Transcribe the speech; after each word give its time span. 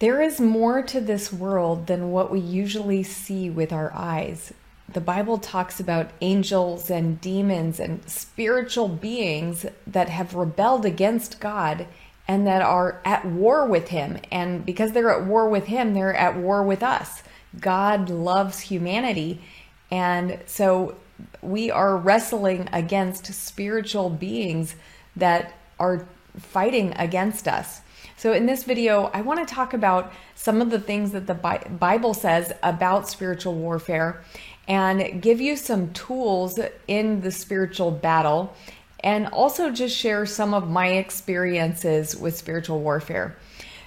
There 0.00 0.22
is 0.22 0.40
more 0.40 0.80
to 0.80 0.98
this 0.98 1.30
world 1.30 1.86
than 1.86 2.10
what 2.10 2.30
we 2.30 2.40
usually 2.40 3.02
see 3.02 3.50
with 3.50 3.70
our 3.70 3.92
eyes. 3.94 4.54
The 4.90 5.00
Bible 5.02 5.36
talks 5.36 5.78
about 5.78 6.10
angels 6.22 6.88
and 6.88 7.20
demons 7.20 7.78
and 7.78 8.08
spiritual 8.08 8.88
beings 8.88 9.66
that 9.86 10.08
have 10.08 10.34
rebelled 10.34 10.86
against 10.86 11.38
God 11.38 11.86
and 12.26 12.46
that 12.46 12.62
are 12.62 13.02
at 13.04 13.26
war 13.26 13.66
with 13.66 13.88
Him. 13.88 14.16
And 14.32 14.64
because 14.64 14.92
they're 14.92 15.10
at 15.10 15.26
war 15.26 15.50
with 15.50 15.64
Him, 15.64 15.92
they're 15.92 16.16
at 16.16 16.34
war 16.34 16.62
with 16.62 16.82
us. 16.82 17.22
God 17.60 18.08
loves 18.08 18.60
humanity. 18.60 19.42
And 19.90 20.38
so 20.46 20.96
we 21.42 21.70
are 21.70 21.94
wrestling 21.98 22.70
against 22.72 23.26
spiritual 23.34 24.08
beings 24.08 24.76
that 25.14 25.52
are 25.78 26.06
fighting 26.38 26.94
against 26.96 27.46
us. 27.46 27.82
So, 28.20 28.34
in 28.34 28.44
this 28.44 28.64
video, 28.64 29.04
I 29.14 29.22
want 29.22 29.40
to 29.40 29.54
talk 29.54 29.72
about 29.72 30.12
some 30.34 30.60
of 30.60 30.68
the 30.68 30.78
things 30.78 31.12
that 31.12 31.26
the 31.26 31.32
Bible 31.32 32.12
says 32.12 32.52
about 32.62 33.08
spiritual 33.08 33.54
warfare 33.54 34.22
and 34.68 35.22
give 35.22 35.40
you 35.40 35.56
some 35.56 35.90
tools 35.94 36.60
in 36.86 37.22
the 37.22 37.30
spiritual 37.30 37.90
battle 37.90 38.54
and 39.02 39.26
also 39.28 39.70
just 39.70 39.96
share 39.96 40.26
some 40.26 40.52
of 40.52 40.68
my 40.68 40.88
experiences 40.88 42.14
with 42.14 42.36
spiritual 42.36 42.80
warfare. 42.80 43.38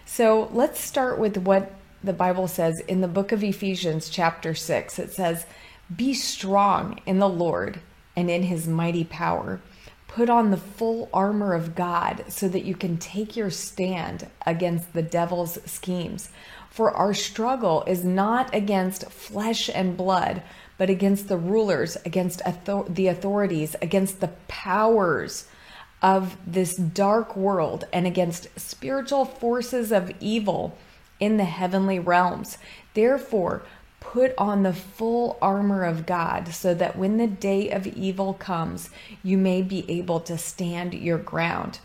So, 0.07 0.49
let's 0.51 0.79
start 0.79 1.19
with 1.19 1.37
what 1.37 1.71
the 2.03 2.11
Bible 2.11 2.47
says 2.47 2.79
in 2.87 3.01
the 3.01 3.07
book 3.07 3.31
of 3.31 3.43
Ephesians, 3.43 4.09
chapter 4.09 4.55
6. 4.55 4.97
It 4.97 5.11
says, 5.11 5.45
Be 5.95 6.15
strong 6.15 6.99
in 7.05 7.19
the 7.19 7.29
Lord 7.29 7.81
and 8.15 8.31
in 8.31 8.41
his 8.41 8.67
mighty 8.67 9.03
power. 9.03 9.61
Put 10.15 10.29
on 10.29 10.51
the 10.51 10.57
full 10.57 11.09
armor 11.11 11.55
of 11.55 11.73
God 11.73 12.25
so 12.27 12.47
that 12.47 12.65
you 12.65 12.75
can 12.75 12.97
take 12.97 13.35
your 13.35 13.49
stand 13.49 14.27
against 14.45 14.93
the 14.93 15.01
devil's 15.01 15.57
schemes. 15.65 16.29
For 16.69 16.91
our 16.91 17.15
struggle 17.15 17.83
is 17.87 18.05
not 18.05 18.53
against 18.53 19.09
flesh 19.09 19.71
and 19.73 19.97
blood, 19.97 20.43
but 20.77 20.91
against 20.91 21.29
the 21.29 21.37
rulers, 21.37 21.97
against 22.05 22.43
author- 22.45 22.87
the 22.87 23.07
authorities, 23.07 23.75
against 23.81 24.19
the 24.19 24.29
powers 24.47 25.47
of 25.99 26.37
this 26.45 26.75
dark 26.75 27.35
world, 27.35 27.85
and 27.91 28.05
against 28.05 28.59
spiritual 28.59 29.25
forces 29.25 29.91
of 29.91 30.11
evil 30.19 30.77
in 31.19 31.37
the 31.37 31.45
heavenly 31.45 31.97
realms. 31.97 32.59
Therefore, 32.93 33.63
put 34.03 34.33
on 34.37 34.63
the 34.63 34.73
full 34.73 35.37
armor 35.41 35.85
of 35.85 36.05
God 36.05 36.53
so 36.53 36.73
that 36.73 36.97
when 36.97 37.17
the 37.17 37.27
day 37.27 37.71
of 37.71 37.87
evil 37.87 38.33
comes, 38.33 38.89
you 39.23 39.37
may 39.37 39.61
be 39.61 39.89
able 39.89 40.19
to 40.21 40.37
stand 40.37 40.93
your 40.93 41.17
ground. 41.17 41.79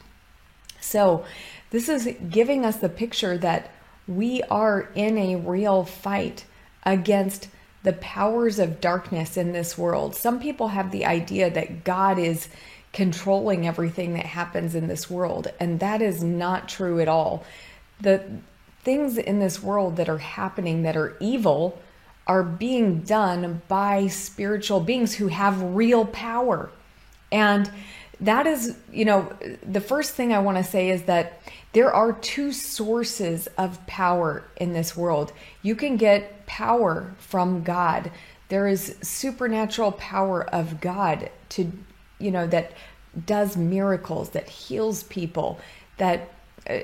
So, 0.81 1.25
this 1.71 1.89
is 1.89 2.09
giving 2.29 2.65
us 2.65 2.77
the 2.77 2.89
picture 2.89 3.39
that 3.39 3.71
we 4.07 4.43
are 4.45 4.89
in 4.95 5.17
a 5.19 5.37
real 5.37 5.85
fight 5.85 6.45
against 6.83 7.49
the 7.83 7.93
powers 7.93 8.59
of 8.59 8.81
darkness 8.81 9.37
in 9.37 9.53
this 9.53 9.79
world. 9.79 10.17
Some 10.17 10.41
people 10.41 10.69
have 10.69 10.91
the 10.91 11.05
idea 11.05 11.51
that 11.51 11.85
God 11.85 12.19
is 12.19 12.49
controlling 12.93 13.67
everything 13.67 14.15
that 14.15 14.27
happens 14.27 14.75
in 14.75 14.89
this 14.89 15.09
world, 15.11 15.49
and 15.61 15.79
that 15.81 16.03
is 16.03 16.23
not 16.23 16.69
true 16.69 17.01
at 17.01 17.09
all. 17.09 17.45
The 18.01 18.25
things 18.83 19.19
in 19.19 19.39
this 19.39 19.63
world 19.63 19.97
that 19.97 20.09
are 20.09 20.19
happening 20.19 20.83
that 20.83 20.97
are 20.97 21.17
evil 21.21 21.79
are 22.29 22.43
being 22.43 23.01
done 23.01 23.63
by 23.67 24.07
spiritual 24.07 24.81
beings 24.81 25.15
who 25.15 25.29
have 25.29 25.61
real 25.75 26.05
power. 26.05 26.71
And 27.33 27.71
that 28.21 28.47
is, 28.47 28.77
you 28.93 29.05
know, 29.05 29.33
the 29.67 29.81
first 29.81 30.15
thing 30.15 30.33
I 30.33 30.39
want 30.39 30.59
to 30.59 30.65
say 30.65 30.91
is 30.91 31.05
that 31.05 31.41
there 31.73 31.93
are 31.93 32.13
two 32.13 32.53
sources 32.53 33.47
of 33.59 33.85
power 33.87 34.45
in 34.57 34.73
this 34.73 34.97
world. 34.97 35.33
You 35.63 35.75
can 35.75 35.97
get 35.97 36.47
power 36.47 37.15
from 37.19 37.63
God. 37.63 38.11
There 38.49 38.67
is 38.67 38.97
supernatural 39.03 39.93
power 39.93 40.43
of 40.53 40.81
God 40.81 41.31
to, 41.51 41.73
you 42.19 42.31
know, 42.31 42.47
that 42.47 42.73
does 43.27 43.57
miracles, 43.57 44.31
that 44.31 44.49
heals 44.49 45.03
people, 45.05 45.61
that 45.99 46.33
uh, 46.69 46.81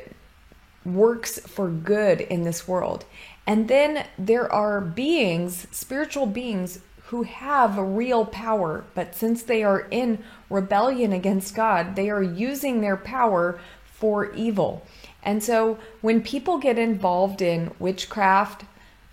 works 0.85 1.39
for 1.41 1.69
good 1.69 2.21
in 2.21 2.43
this 2.43 2.69
world. 2.69 3.05
And 3.47 3.69
then 3.69 4.07
there 4.19 4.51
are 4.53 4.81
beings, 4.81 5.67
spiritual 5.71 6.27
beings, 6.27 6.81
who 7.09 7.23
have 7.23 7.77
real 7.77 8.25
power, 8.25 8.85
but 8.95 9.15
since 9.15 9.43
they 9.43 9.63
are 9.63 9.87
in 9.91 10.25
rebellion 10.49 11.13
against 11.13 11.55
God, 11.55 11.97
they 11.97 12.09
are 12.09 12.23
using 12.23 12.81
their 12.81 12.97
power 12.97 13.61
for 13.85 14.33
evil. 14.33 14.87
And 15.23 15.43
so 15.43 15.79
when 16.01 16.23
people 16.23 16.59
get 16.59 16.79
involved 16.79 17.43
in 17.43 17.73
witchcraft, 17.79 18.65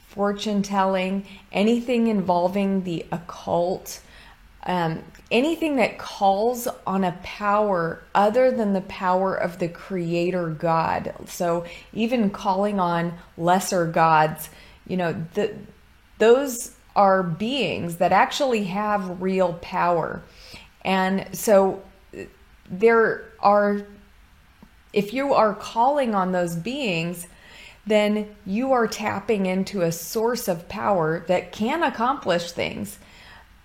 fortune 0.08 0.62
telling, 0.62 1.26
anything 1.52 2.08
involving 2.08 2.84
the 2.84 3.06
occult, 3.12 4.02
um, 4.64 5.04
anything 5.32 5.78
that 5.78 5.98
calls 5.98 6.68
on 6.86 7.04
a 7.04 7.18
power 7.24 8.04
other 8.14 8.52
than 8.52 8.74
the 8.74 8.82
power 8.82 9.36
of 9.36 9.60
the 9.60 9.68
creator 9.68 10.50
God. 10.50 11.14
So 11.26 11.66
even 11.94 12.30
calling 12.30 12.80
on 12.80 13.18
lesser 13.38 13.88
gods, 13.88 14.50
you 14.88 14.98
know, 14.98 15.26
the, 15.34 15.56
those 16.20 16.76
are 16.96 17.24
beings 17.24 17.98
that 17.98 18.12
actually 18.12 18.66
have 18.66 19.22
real 19.22 19.54
power. 19.62 20.22
And 20.84 21.28
so 21.36 21.82
there 22.70 23.26
are, 23.40 23.82
if 24.94 25.14
you 25.14 25.34
are 25.34 25.54
calling 25.56 26.14
on 26.14 26.32
those 26.32 26.56
beings, 26.56 27.28
then 27.86 28.36
you 28.46 28.74
are 28.74 28.88
tapping 28.88 29.48
into 29.48 29.82
a 29.82 29.92
source 29.92 30.48
of 30.48 30.70
power 30.70 31.24
that 31.28 31.52
can 31.52 31.82
accomplish 31.82 32.52
things, 32.52 33.00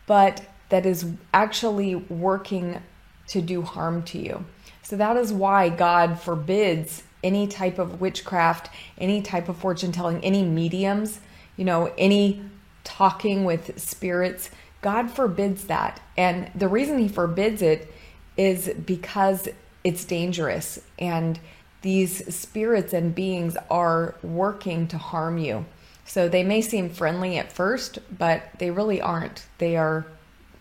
but 0.07 0.43
that 0.69 0.87
is 0.87 1.07
actually 1.33 1.95
working 1.95 2.83
to 3.29 3.41
do 3.41 3.63
harm 3.63 4.03
to 4.05 4.19
you. 4.19 4.45
So 4.83 4.97
that 4.97 5.17
is 5.17 5.33
why 5.33 5.69
God 5.69 6.21
forbids 6.21 7.03
any 7.25 7.47
type 7.49 7.79
of 7.79 8.01
witchcraft, 8.01 8.71
any 8.99 9.21
type 9.21 9.49
of 9.49 9.57
fortune 9.57 9.91
telling, 9.91 10.23
any 10.23 10.45
mediums, 10.45 11.21
you 11.57 11.65
know, 11.65 11.93
any 11.99 12.43
talking 12.85 13.45
with 13.45 13.79
spirits. 13.81 14.51
God 14.81 15.11
forbids 15.11 15.65
that. 15.65 16.01
And 16.17 16.51
the 16.55 16.69
reason 16.69 16.99
he 16.99 17.09
forbids 17.09 17.63
it 17.63 17.93
is 18.37 18.69
because 18.69 19.49
it's 19.83 20.05
dangerous 20.05 20.79
and 20.99 21.41
these 21.83 22.35
spirits 22.35 22.93
and 22.93 23.15
beings 23.15 23.57
are 23.71 24.15
working 24.23 24.87
to 24.89 24.99
harm 24.99 25.39
you. 25.39 25.67
So 26.05 26.29
they 26.29 26.45
may 26.45 26.61
seem 26.61 26.91
friendly 26.91 27.39
at 27.39 27.53
first, 27.53 27.99
but 28.17 28.43
they 28.59 28.71
really 28.71 29.01
aren't. 29.01 29.47
They 29.59 29.77
are 29.77 30.07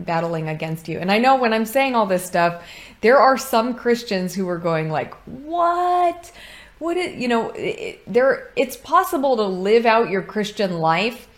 battling 0.00 0.48
against 0.48 0.88
you. 0.88 0.98
And 0.98 1.10
I 1.10 1.18
know 1.18 1.36
when 1.36 1.52
I'm 1.52 1.66
saying 1.66 1.94
all 1.94 2.06
this 2.06 2.24
stuff, 2.24 2.62
there 3.00 3.18
are 3.18 3.38
some 3.38 3.74
Christians 3.74 4.34
who 4.34 4.48
are 4.48 4.58
going 4.58 4.90
like, 4.90 5.14
"What? 5.24 6.32
What 6.78 6.96
it, 6.96 7.14
you 7.14 7.28
know, 7.28 7.50
it, 7.50 8.00
there 8.06 8.50
it's 8.56 8.76
possible 8.76 9.36
to 9.36 9.44
live 9.44 9.86
out 9.86 10.10
your 10.10 10.22
Christian 10.22 10.78
life 10.78 11.28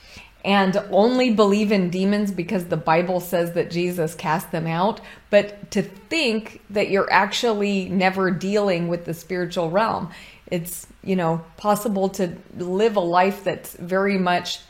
and 0.45 0.77
only 0.91 1.31
believe 1.31 1.73
in 1.73 1.91
demons 1.91 2.31
because 2.31 2.67
the 2.67 2.77
Bible 2.77 3.21
says 3.21 3.53
that 3.53 3.71
Jesus 3.71 4.15
cast 4.15 4.53
them 4.53 4.67
out, 4.67 5.01
but 5.31 5.71
to 5.73 5.83
think 5.83 6.61
that 6.71 6.91
you're 6.91 7.11
actually 7.13 7.89
never 7.89 8.31
dealing 8.31 8.89
with 8.89 9.05
the 9.05 9.15
spiritual 9.15 9.71
realm. 9.71 10.11
It's, 10.51 10.87
you 11.03 11.17
know, 11.17 11.45
possible 11.57 12.09
to 12.11 12.37
live 12.57 12.97
a 12.97 13.01
life 13.01 13.45
that's 13.45 13.75
very 13.75 14.17
much 14.17 14.61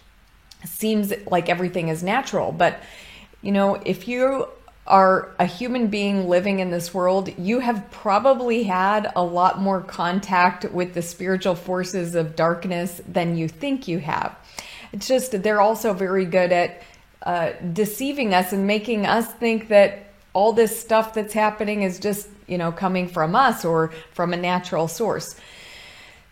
seems 0.65 1.13
like 1.27 1.49
everything 1.49 1.89
is 1.89 2.03
natural, 2.03 2.51
but 2.51 2.81
you 3.43 3.53
know, 3.53 3.75
if 3.85 4.09
you 4.09 4.49
are 4.87 5.35
a 5.39 5.45
human 5.45 5.89
being 5.89 6.29
living 6.29 6.61
in 6.61 6.71
this 6.71 6.95
world, 6.95 7.29
you 7.39 7.61
have 7.61 7.91
probably 7.91 8.63
had 8.63 9.13
a 9.15 9.23
lot 9.23 9.61
more 9.61 9.83
contact 9.83 10.65
with 10.73 10.95
the 10.95 11.03
spiritual 11.03 11.55
forces 11.55 12.15
of 12.15 12.35
darkness 12.35 13.01
than 13.07 13.37
you 13.37 13.49
think 13.49 13.87
you 13.87 13.99
have. 13.99 14.35
It's 14.93 15.07
just 15.07 15.43
they're 15.43 15.61
also 15.61 15.93
very 15.93 16.25
good 16.25 16.53
at 16.53 16.83
uh, 17.23 17.53
deceiving 17.73 18.33
us 18.33 18.53
and 18.53 18.67
making 18.67 19.05
us 19.05 19.31
think 19.35 19.69
that 19.69 20.05
all 20.33 20.53
this 20.53 20.79
stuff 20.79 21.15
that's 21.15 21.35
happening 21.35 21.83
is 21.83 21.99
just, 21.99 22.29
you 22.47 22.57
know, 22.57 22.73
coming 22.73 23.09
from 23.09 23.37
us 23.37 23.65
or 23.65 23.93
from 24.13 24.33
a 24.33 24.37
natural 24.37 24.89
source. 24.89 25.35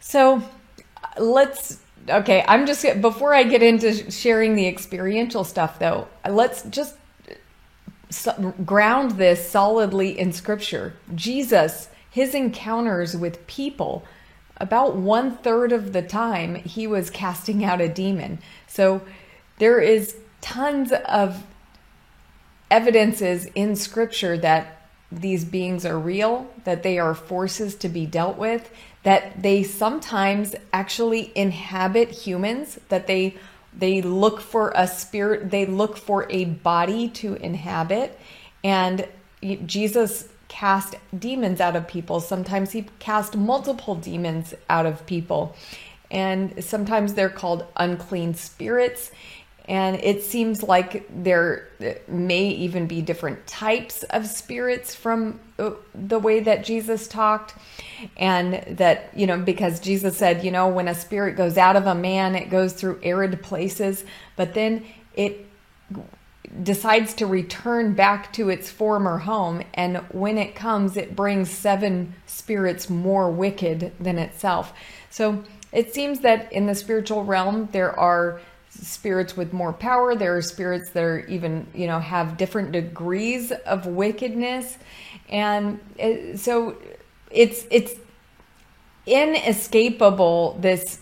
So 0.01 0.43
let's 1.19 1.81
okay, 2.09 2.45
I'm 2.47 2.67
just 2.67 2.85
before 3.01 3.35
I 3.35 3.43
get 3.43 3.63
into 3.63 4.11
sharing 4.11 4.55
the 4.55 4.67
experiential 4.67 5.45
stuff 5.45 5.79
though, 5.79 6.09
let's 6.29 6.63
just 6.65 6.97
ground 8.65 9.13
this 9.13 9.49
solidly 9.49 10.19
in 10.19 10.33
scripture. 10.33 10.95
Jesus, 11.15 11.89
his 12.11 12.35
encounters 12.35 13.17
with 13.17 13.47
people, 13.47 14.05
about 14.59 14.97
one 14.97 15.37
third 15.37 15.73
of 15.73 15.93
the 15.93 16.03
time 16.03 16.55
he 16.55 16.87
was 16.87 17.11
casting 17.11 17.65
out 17.65 17.81
a 17.81 17.89
demon. 17.89 18.39
So 18.67 19.03
there 19.59 19.81
is 19.81 20.17
tons 20.41 20.93
of 20.93 21.45
evidences 22.71 23.47
in 23.55 23.77
scripture 23.77 24.39
that 24.39 24.76
these 25.11 25.45
beings 25.45 25.87
are 25.87 25.99
real, 25.99 26.49
that 26.65 26.83
they 26.83 26.99
are 26.99 27.15
forces 27.15 27.75
to 27.77 27.89
be 27.89 28.07
dealt 28.07 28.37
with, 28.37 28.71
that 29.05 29.43
they 29.43 29.63
sometimes 29.63 30.55
actually 30.73 31.33
inhabit 31.35 32.11
humans, 32.11 32.79
that 32.89 33.07
they 33.07 33.37
they 33.79 34.01
look 34.01 34.41
for 34.41 34.73
a 34.75 34.87
spirit, 34.87 35.51
they 35.51 35.67
look 35.67 35.99
for 35.99 36.27
a 36.31 36.47
body 36.47 37.09
to 37.11 37.35
inhabit. 37.35 38.19
And 38.65 39.07
Jesus 39.67 40.29
cast 40.49 40.95
demons 41.17 41.61
out 41.61 41.77
of 41.77 41.87
people. 41.87 42.21
Sometimes 42.21 42.73
he 42.73 42.87
cast 42.99 43.37
multiple 43.37 43.95
demons 43.95 44.55
out 44.71 44.87
of 44.87 45.05
people. 45.07 45.55
And 46.11 46.65
sometimes 46.65 47.15
they're 47.15 47.29
called 47.29 47.67
unclean 47.77 48.35
spirits. 48.35 49.11
And 49.69 49.97
it 49.97 50.23
seems 50.23 50.63
like 50.63 51.07
there 51.11 51.69
may 52.07 52.49
even 52.49 52.87
be 52.87 53.03
different 53.03 53.47
types 53.47 54.05
of 54.05 54.27
spirits 54.27 54.95
from 54.95 55.41
uh, 55.59 55.73
the 55.93 56.21
way 56.21 56.41
that 56.41 56.65
Jesus 56.65 57.09
talked. 57.09 57.55
And 58.17 58.63
that, 58.79 59.11
you 59.17 59.27
know, 59.27 59.39
because 59.39 59.81
Jesus 59.81 60.17
said, 60.17 60.45
you 60.45 60.51
know, 60.51 60.69
when 60.69 60.87
a 60.87 60.95
spirit 60.95 61.37
goes 61.37 61.59
out 61.59 61.75
of 61.75 61.87
a 61.87 61.95
man, 61.95 62.37
it 62.37 62.49
goes 62.49 62.75
through 62.75 63.01
arid 63.03 63.43
places, 63.43 64.05
but 64.37 64.55
then 64.55 64.85
it 65.15 65.47
decides 66.63 67.15
to 67.15 67.27
return 67.27 67.95
back 67.95 68.33
to 68.35 68.49
its 68.51 68.71
former 68.71 69.19
home. 69.19 69.63
And 69.75 69.99
when 70.11 70.39
it 70.39 70.55
comes, 70.55 70.97
it 70.97 71.17
brings 71.17 71.51
seven 71.51 72.15
spirits 72.27 72.89
more 72.89 73.31
wicked 73.31 73.93
than 73.99 74.19
itself. 74.19 74.73
So 75.11 75.43
it 75.73 75.93
seems 75.93 76.21
that 76.21 76.53
in 76.53 76.67
the 76.67 76.75
spiritual 76.75 77.25
realm, 77.25 77.69
there 77.73 77.99
are 77.99 78.41
spirits 78.83 79.37
with 79.37 79.53
more 79.53 79.73
power. 79.73 80.15
There 80.15 80.37
are 80.37 80.43
spirits 80.43 80.91
that 80.91 81.03
are 81.03 81.21
even, 81.27 81.67
you 81.75 81.87
know, 81.87 81.99
have 81.99 82.37
different 82.37 82.73
degrees 82.73 83.53
of 83.53 83.87
wickedness. 83.87 84.79
And 85.29 85.81
it, 85.99 86.39
so 86.39 86.77
it's, 87.31 87.67
it's 87.71 87.95
inescapable, 89.07 90.59
this 90.61 91.01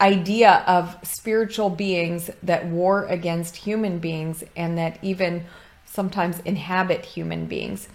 idea 0.00 0.64
of 0.66 0.96
spiritual 1.02 1.70
beings 1.70 2.30
that 2.42 2.66
war 2.66 3.06
against 3.06 3.56
human 3.56 3.98
beings 3.98 4.44
and 4.56 4.76
that 4.76 4.98
even 5.02 5.44
sometimes 5.86 6.40
inhabit 6.40 7.04
human 7.04 7.46
beings. 7.46 7.88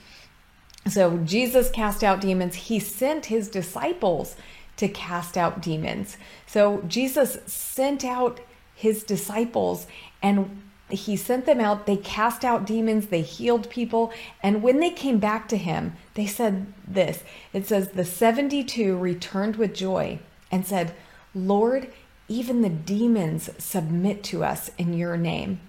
So 0.88 1.18
Jesus 1.20 1.70
cast 1.70 2.04
out 2.04 2.22
demons. 2.22 2.56
He 2.56 2.80
sent 2.80 3.26
his 3.26 3.50
disciples 3.50 4.36
to 4.80 4.88
cast 4.88 5.38
out 5.38 5.62
demons. 5.62 6.16
So 6.48 6.82
Jesus 6.88 7.38
sent 7.46 8.06
out 8.06 8.40
his 8.74 9.04
disciples 9.04 9.88
and 10.24 10.62
he 10.90 11.18
sent 11.18 11.46
them 11.46 11.60
out. 11.60 11.86
They 11.86 11.98
cast 11.98 12.46
out 12.46 12.66
demons, 12.66 13.08
they 13.08 13.22
healed 13.22 13.70
people. 13.70 14.14
And 14.42 14.64
when 14.64 14.80
they 14.80 14.90
came 14.90 15.20
back 15.20 15.50
to 15.50 15.58
him, 15.58 15.98
they 16.14 16.26
said 16.26 16.74
this 16.88 17.26
it 17.52 17.68
says, 17.68 17.90
The 17.90 18.06
72 18.06 18.98
returned 18.98 19.58
with 19.58 19.76
joy 19.76 20.20
and 20.50 20.66
said, 20.66 20.96
Lord, 21.36 21.92
even 22.30 22.62
the 22.62 22.70
demons 22.70 23.50
submit 23.58 24.24
to 24.26 24.46
us 24.46 24.72
in 24.78 24.94
your 24.94 25.18
name. 25.18 25.60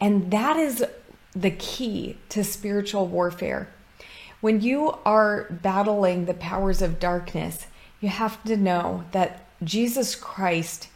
And 0.00 0.30
that 0.30 0.56
is 0.56 0.84
the 1.34 1.50
key 1.50 2.16
to 2.28 2.44
spiritual 2.44 3.08
warfare. 3.08 3.68
When 4.40 4.60
you 4.60 4.98
are 5.04 5.48
battling 5.50 6.26
the 6.26 6.34
powers 6.34 6.80
of 6.80 7.00
darkness, 7.00 7.66
you 8.06 8.12
have 8.12 8.40
to 8.44 8.56
know 8.56 9.02
that 9.10 9.44
Jesus 9.64 10.14
Christ 10.14 10.86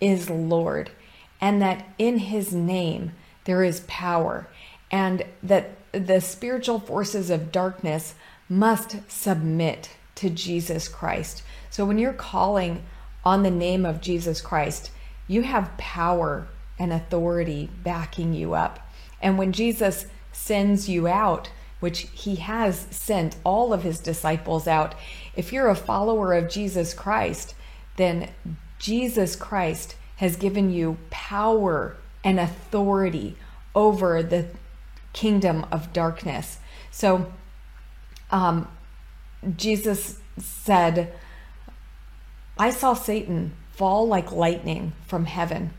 is 0.00 0.30
Lord 0.30 0.92
and 1.40 1.60
that 1.60 1.84
in 1.98 2.18
his 2.18 2.54
name 2.54 3.10
there 3.44 3.64
is 3.64 3.80
power 3.88 4.46
and 4.88 5.24
that 5.42 5.70
the 5.90 6.20
spiritual 6.20 6.78
forces 6.78 7.28
of 7.28 7.50
darkness 7.50 8.14
must 8.48 8.98
submit 9.10 9.96
to 10.14 10.30
Jesus 10.30 10.86
Christ. 10.86 11.42
So 11.70 11.84
when 11.84 11.98
you're 11.98 12.12
calling 12.12 12.84
on 13.24 13.42
the 13.42 13.50
name 13.50 13.84
of 13.84 14.00
Jesus 14.00 14.40
Christ, 14.40 14.92
you 15.26 15.42
have 15.42 15.76
power 15.76 16.46
and 16.78 16.92
authority 16.92 17.68
backing 17.82 18.32
you 18.32 18.54
up. 18.54 18.78
And 19.20 19.36
when 19.36 19.50
Jesus 19.50 20.06
sends 20.30 20.88
you 20.88 21.08
out, 21.08 21.50
which 21.80 22.08
he 22.12 22.36
has 22.36 22.86
sent 22.90 23.36
all 23.44 23.72
of 23.72 23.82
his 23.82 23.98
disciples 23.98 24.66
out, 24.68 24.94
if 25.34 25.52
you're 25.52 25.68
a 25.68 25.74
follower 25.74 26.34
of 26.34 26.50
Jesus 26.50 26.94
Christ, 26.94 27.54
then 27.96 28.30
Jesus 28.78 29.36
Christ 29.36 29.96
has 30.16 30.36
given 30.36 30.70
you 30.70 30.98
power 31.10 31.96
and 32.22 32.38
authority 32.38 33.36
over 33.74 34.22
the 34.22 34.46
kingdom 35.12 35.66
of 35.72 35.92
darkness. 35.92 36.58
So, 36.90 37.32
um, 38.30 38.68
Jesus 39.56 40.18
said, 40.38 41.12
I 42.58 42.70
saw 42.70 42.94
Satan 42.94 43.52
fall 43.72 44.06
like 44.06 44.30
lightning 44.30 44.92
from 45.06 45.24
heaven. 45.24 45.70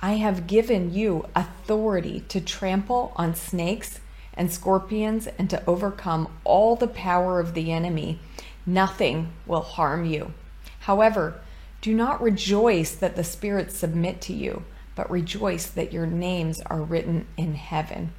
I 0.00 0.14
have 0.14 0.46
given 0.46 0.92
you 0.92 1.26
authority 1.34 2.20
to 2.28 2.40
trample 2.40 3.12
on 3.16 3.34
snakes 3.34 4.00
and 4.36 4.52
scorpions 4.52 5.26
and 5.38 5.48
to 5.50 5.64
overcome 5.66 6.28
all 6.44 6.76
the 6.76 6.88
power 6.88 7.40
of 7.40 7.54
the 7.54 7.72
enemy. 7.72 8.20
Nothing 8.64 9.32
will 9.46 9.62
harm 9.62 10.04
you. 10.04 10.34
However, 10.80 11.40
do 11.80 11.94
not 11.94 12.22
rejoice 12.22 12.94
that 12.94 13.16
the 13.16 13.24
spirits 13.24 13.76
submit 13.76 14.20
to 14.22 14.32
you, 14.32 14.64
but 14.94 15.10
rejoice 15.10 15.66
that 15.66 15.92
your 15.92 16.06
names 16.06 16.60
are 16.66 16.82
written 16.82 17.26
in 17.36 17.54
heaven. 17.54 18.12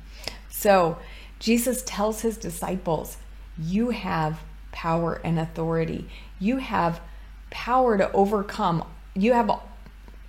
So, 0.50 0.98
Jesus 1.40 1.84
tells 1.84 2.22
his 2.22 2.38
disciples, 2.38 3.18
You 3.58 3.92
have 3.92 4.42
power 4.72 5.22
and 5.24 5.40
authority. 5.40 6.08
You 6.40 6.58
have 6.58 7.02
power 7.50 7.98
to 7.98 8.12
overcome. 8.12 8.84
You 9.16 9.34
have 9.34 9.52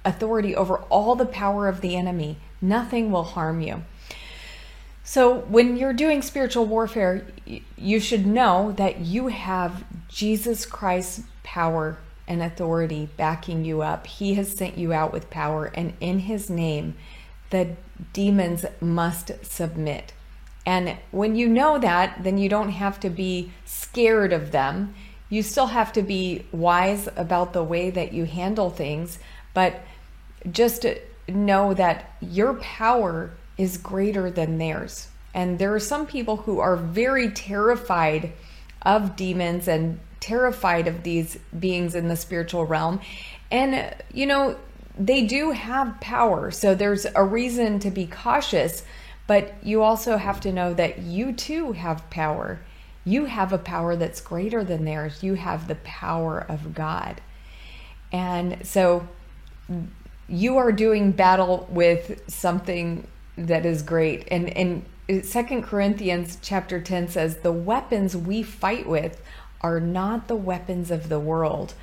authority 0.05 0.55
over 0.55 0.79
all 0.91 1.15
the 1.15 1.27
power 1.27 1.69
of 1.69 1.81
the 1.81 1.97
enemy. 1.97 2.39
Nothing 2.61 3.11
will 3.11 3.25
harm 3.25 3.61
you. 3.61 3.85
So, 5.11 5.39
when 5.39 5.79
you're 5.79 5.95
doing 5.95 6.21
spiritual 6.21 6.67
warfare, 6.67 7.27
you 7.79 7.99
should 7.99 8.27
know 8.27 8.73
that 8.73 9.01
you 9.01 9.29
have 9.29 9.85
Jesus 10.09 10.67
Christ's 10.67 11.23
power 11.43 11.97
and 12.27 12.43
authority 12.43 13.09
backing 13.17 13.65
you 13.65 13.81
up. 13.81 14.07
He 14.07 14.35
has 14.35 14.53
sent 14.53 14.77
you 14.77 14.93
out 14.93 15.11
with 15.11 15.31
power, 15.31 15.73
and 15.75 15.95
in 15.99 16.19
His 16.19 16.51
name, 16.51 16.95
the 17.49 17.77
demons 18.13 18.67
must 18.83 19.33
submit. 19.43 20.13
And 20.67 20.99
when 21.11 21.37
you 21.37 21.49
know 21.49 21.79
that, 21.79 22.23
then 22.23 22.37
you 22.37 22.51
don't 22.51 22.73
have 22.73 23.01
to 23.01 23.09
be 23.09 23.51
scared 23.65 24.35
of 24.35 24.53
them 24.53 24.95
you 25.31 25.43
still 25.43 25.67
have 25.67 25.93
to 25.93 26.03
be 26.03 26.47
wise 26.53 27.09
about 27.17 27.53
the 27.53 27.63
way 27.63 27.91
that 27.91 28.13
you 28.13 28.25
handle 28.25 28.71
things, 28.71 29.19
but 29.53 29.81
just 30.51 30.87
know 31.29 31.75
that 31.75 32.13
your 32.21 32.55
power 32.55 33.31
is 33.59 33.77
greater 33.77 34.31
than 34.31 34.57
theirs. 34.57 35.09
And 35.35 35.59
there 35.59 35.75
are 35.75 35.81
some 35.81 36.07
people 36.07 36.39
who 36.39 36.61
are 36.61 36.77
very 36.77 37.31
terrified 37.31 38.33
of 38.83 39.17
demons 39.17 39.69
and 39.69 40.01
terrified 40.21 40.87
of 40.89 41.03
these 41.03 41.39
beings 41.59 41.95
in 41.95 42.09
the 42.09 42.17
spiritual 42.17 42.65
realm. 42.65 43.01
And, 43.51 43.95
you 44.13 44.27
know, 44.27 44.57
they 44.99 45.27
do 45.27 45.53
have 45.53 46.01
power. 46.01 46.51
So 46.51 46.75
there's 46.75 47.07
a 47.15 47.25
reason 47.25 47.79
to 47.81 47.91
be 47.91 48.07
cautious, 48.07 48.85
but 49.27 49.55
you 49.63 49.83
also 49.83 50.17
have 50.17 50.41
to 50.41 50.53
know 50.53 50.75
that 50.75 50.99
you 50.99 51.33
too 51.33 51.73
have 51.73 52.09
power. 52.11 52.61
You 53.05 53.27
have 53.27 53.53
a 53.53 53.59
power 53.59 53.97
that's 53.97 54.21
greater 54.21 54.65
than 54.65 54.85
theirs. 54.85 55.23
You 55.23 55.35
have 55.35 55.69
the 55.69 55.77
power 55.77 56.45
of 56.49 56.75
God. 56.75 57.21
And 58.11 58.67
so 58.67 59.07
you 60.29 60.57
are 60.59 60.73
doing 60.73 61.13
battle 61.13 61.67
with 61.71 62.23
something 62.29 63.07
that 63.47 63.65
is 63.65 63.83
great. 63.83 64.27
And 64.31 64.49
and 64.51 64.85
Second 65.25 65.63
Corinthians 65.63 66.37
chapter 66.43 66.81
10 66.81 67.09
says, 67.09 67.39
The 67.39 67.53
weapons 67.53 68.15
we 68.17 68.43
fight 68.43 68.87
with 68.87 69.23
are 69.61 69.81
not 69.81 70.29
the 70.29 70.37
weapons 70.37 70.91
of 70.91 71.09
the 71.09 71.21
world. 71.21 71.75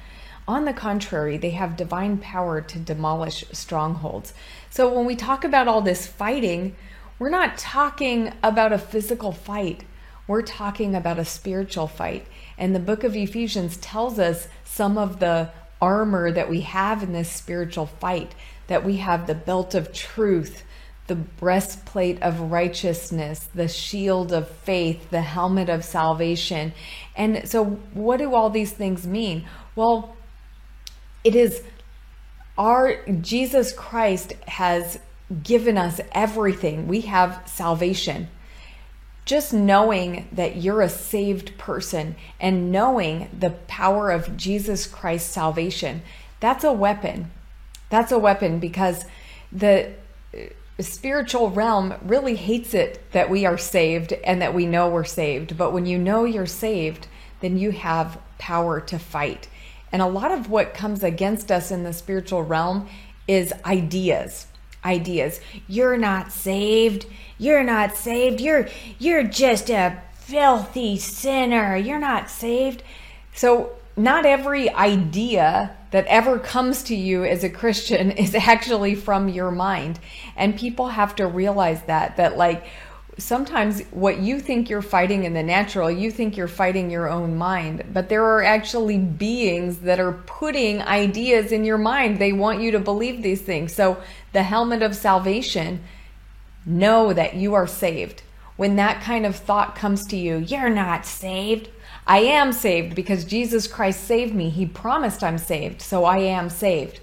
On 0.47 0.65
the 0.65 0.74
contrary, 0.74 1.38
they 1.38 1.50
have 1.51 1.75
divine 1.75 2.19
power 2.19 2.62
to 2.62 2.77
demolish 2.77 3.43
strongholds. 3.51 4.33
So 4.69 4.93
when 4.93 5.05
we 5.05 5.15
talk 5.15 5.43
about 5.43 5.67
all 5.67 5.81
this 5.81 6.05
fighting, 6.05 6.75
we're 7.17 7.29
not 7.29 7.57
talking 7.57 8.31
about 8.43 8.71
a 8.71 8.77
physical 8.77 9.31
fight. 9.31 9.85
We're 10.27 10.43
talking 10.43 10.93
about 10.93 11.17
a 11.17 11.25
spiritual 11.25 11.88
fight. 11.88 12.27
And 12.59 12.75
the 12.75 12.79
book 12.79 13.03
of 13.03 13.15
Ephesians 13.15 13.77
tells 13.77 14.19
us 14.19 14.47
some 14.63 15.00
of 15.00 15.19
the 15.19 15.50
armor 15.81 16.31
that 16.31 16.50
we 16.50 16.62
have 16.62 17.01
in 17.01 17.13
this 17.13 17.31
spiritual 17.31 17.88
fight 17.88 18.35
that 18.67 18.83
we 18.83 18.97
have 18.97 19.27
the 19.27 19.35
belt 19.35 19.75
of 19.75 19.93
truth, 19.93 20.63
the 21.07 21.15
breastplate 21.15 22.21
of 22.21 22.51
righteousness, 22.51 23.47
the 23.53 23.67
shield 23.67 24.31
of 24.31 24.50
faith, 24.50 25.09
the 25.09 25.21
helmet 25.21 25.69
of 25.69 25.83
salvation. 25.83 26.74
And 27.15 27.47
so, 27.47 27.65
what 27.93 28.17
do 28.17 28.33
all 28.33 28.50
these 28.50 28.71
things 28.71 29.05
mean? 29.05 29.45
Well, 29.75 30.15
it 31.24 31.35
is 31.35 31.63
our 32.57 33.05
Jesus 33.21 33.74
Christ 33.74 34.33
has 34.47 35.00
given 35.43 35.77
us 35.77 36.00
everything. 36.13 36.88
We 36.88 37.01
have 37.01 37.41
salvation 37.45 38.29
just 39.25 39.51
knowing 39.51 40.27
that 40.31 40.55
you're 40.55 40.83
a 40.83 40.89
saved 40.89 41.57
person 41.57 42.15
and 42.39 42.71
knowing 42.71 43.27
the 43.38 43.50
power 43.50 44.12
of 44.12 44.38
Jesus 44.38 44.85
Christ's 44.85 45.33
salvation, 45.33 46.03
that's 46.39 46.63
a 46.63 46.71
weapon. 46.71 47.31
That's 47.89 48.12
a 48.12 48.19
weapon 48.19 48.59
because 48.59 49.05
the 49.51 49.93
spiritual 50.84 51.51
realm 51.51 51.94
really 52.03 52.36
hates 52.36 52.74
it 52.74 53.12
that 53.12 53.29
we 53.29 53.46
are 53.46 53.58
saved 53.58 54.12
and 54.12 54.41
that 54.41 54.53
we 54.53 54.65
know 54.65 54.89
we're 54.89 55.03
saved. 55.03 55.58
But 55.58 55.72
when 55.72 55.86
you 55.86 55.98
know 55.98 56.25
you're 56.25 56.46
saved, 56.46 57.08
then 57.39 57.58
you 57.58 57.72
have 57.72 58.20
power 58.38 58.82
to 58.82 59.00
fight. 59.00 59.48
And 59.91 60.01
a 60.01 60.08
lot 60.08 60.32
of 60.32 60.50
what 60.50 60.74
comes 60.74 61.03
against 61.03 61.51
us 61.51 61.72
in 61.72 61.84
the 61.84 61.94
spiritual 61.94 62.44
realm 62.44 62.89
is 63.27 63.53
ideas. 63.63 64.48
Ideas. 64.84 65.39
You're 65.67 65.98
not 65.98 66.32
saved. 66.32 67.05
You're 67.38 67.63
not 67.63 67.96
saved. 67.96 68.41
You're 68.41 68.67
you're 69.00 69.24
just 69.24 69.70
a 69.70 70.01
filthy 70.13 70.98
sinner. 70.98 71.75
You're 71.75 72.00
not 72.00 72.29
saved. 72.29 72.84
So 73.34 73.72
not 73.97 74.25
every 74.25 74.69
idea 74.69 75.75
that 75.91 76.05
ever 76.07 76.39
comes 76.39 76.83
to 76.83 76.95
you 76.95 77.23
as 77.23 77.43
a 77.43 77.49
Christian 77.49 78.11
is 78.25 78.35
actually 78.35 78.95
from 78.95 79.29
your 79.29 79.51
mind. 79.51 79.99
And 80.35 80.57
people 80.57 80.89
have 80.89 81.15
to 81.15 81.27
realize 81.27 81.81
that, 81.83 82.17
that 82.17 82.37
like 82.37 82.65
sometimes 83.17 83.81
what 83.91 84.19
you 84.19 84.41
think 84.41 84.69
you're 84.69 84.81
fighting 84.81 85.23
in 85.23 85.33
the 85.33 85.43
natural, 85.43 85.89
you 85.89 86.11
think 86.11 86.35
you're 86.35 86.49
fighting 86.49 86.91
your 86.91 87.09
own 87.09 87.37
mind, 87.37 87.85
but 87.93 88.09
there 88.09 88.25
are 88.25 88.43
actually 88.43 88.97
beings 88.97 89.79
that 89.79 90.01
are 90.01 90.11
putting 90.11 90.81
ideas 90.81 91.53
in 91.53 91.63
your 91.63 91.77
mind. 91.77 92.19
They 92.19 92.33
want 92.33 92.61
you 92.61 92.71
to 92.71 92.79
believe 92.79 93.23
these 93.23 93.41
things. 93.41 93.73
So 93.73 94.01
the 94.33 94.43
helmet 94.43 94.81
of 94.81 94.95
salvation, 94.95 95.81
know 96.65 97.13
that 97.13 97.35
you 97.35 97.53
are 97.53 97.67
saved. 97.67 98.23
When 98.57 98.75
that 98.77 99.01
kind 99.01 99.25
of 99.25 99.35
thought 99.35 99.75
comes 99.75 100.05
to 100.07 100.17
you, 100.17 100.37
you're 100.37 100.69
not 100.69 101.05
saved. 101.05 101.69
I 102.07 102.19
am 102.19 102.53
saved 102.53 102.95
because 102.95 103.25
Jesus 103.25 103.67
Christ 103.67 104.03
saved 104.03 104.33
me. 104.33 104.50
He 104.50 104.65
promised 104.65 105.24
I'm 105.24 105.38
saved, 105.38 105.81
so 105.81 106.05
I 106.05 106.19
am 106.19 106.50
saved. 106.50 107.00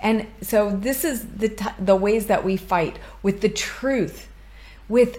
And 0.00 0.26
so 0.42 0.70
this 0.70 1.04
is 1.04 1.26
the 1.28 1.48
t- 1.48 1.66
the 1.78 1.96
ways 1.96 2.26
that 2.26 2.44
we 2.44 2.56
fight 2.56 2.98
with 3.22 3.40
the 3.40 3.48
truth, 3.48 4.28
with 4.88 5.18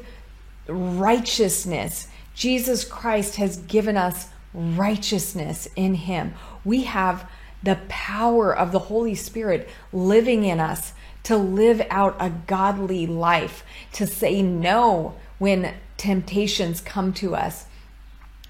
righteousness. 0.68 2.08
Jesus 2.36 2.84
Christ 2.84 3.38
has 3.38 3.58
given 3.58 3.98
us 3.98 4.28
righteousness 4.54 5.68
in 5.76 5.96
him. 5.96 6.34
We 6.64 6.84
have 6.84 7.30
the 7.64 7.80
power 7.88 8.56
of 8.56 8.72
the 8.72 8.80
Holy 8.80 9.16
Spirit 9.16 9.70
living 9.92 10.44
in 10.44 10.60
us 10.60 10.94
to 11.24 11.38
live 11.38 11.82
out 11.90 12.18
a 12.20 12.30
godly 12.30 13.08
life, 13.08 13.64
to 13.94 14.06
say 14.06 14.42
no 14.42 15.16
when 15.40 15.74
temptations 15.98 16.82
come 16.82 17.14
to 17.14 17.36
us 17.36 17.66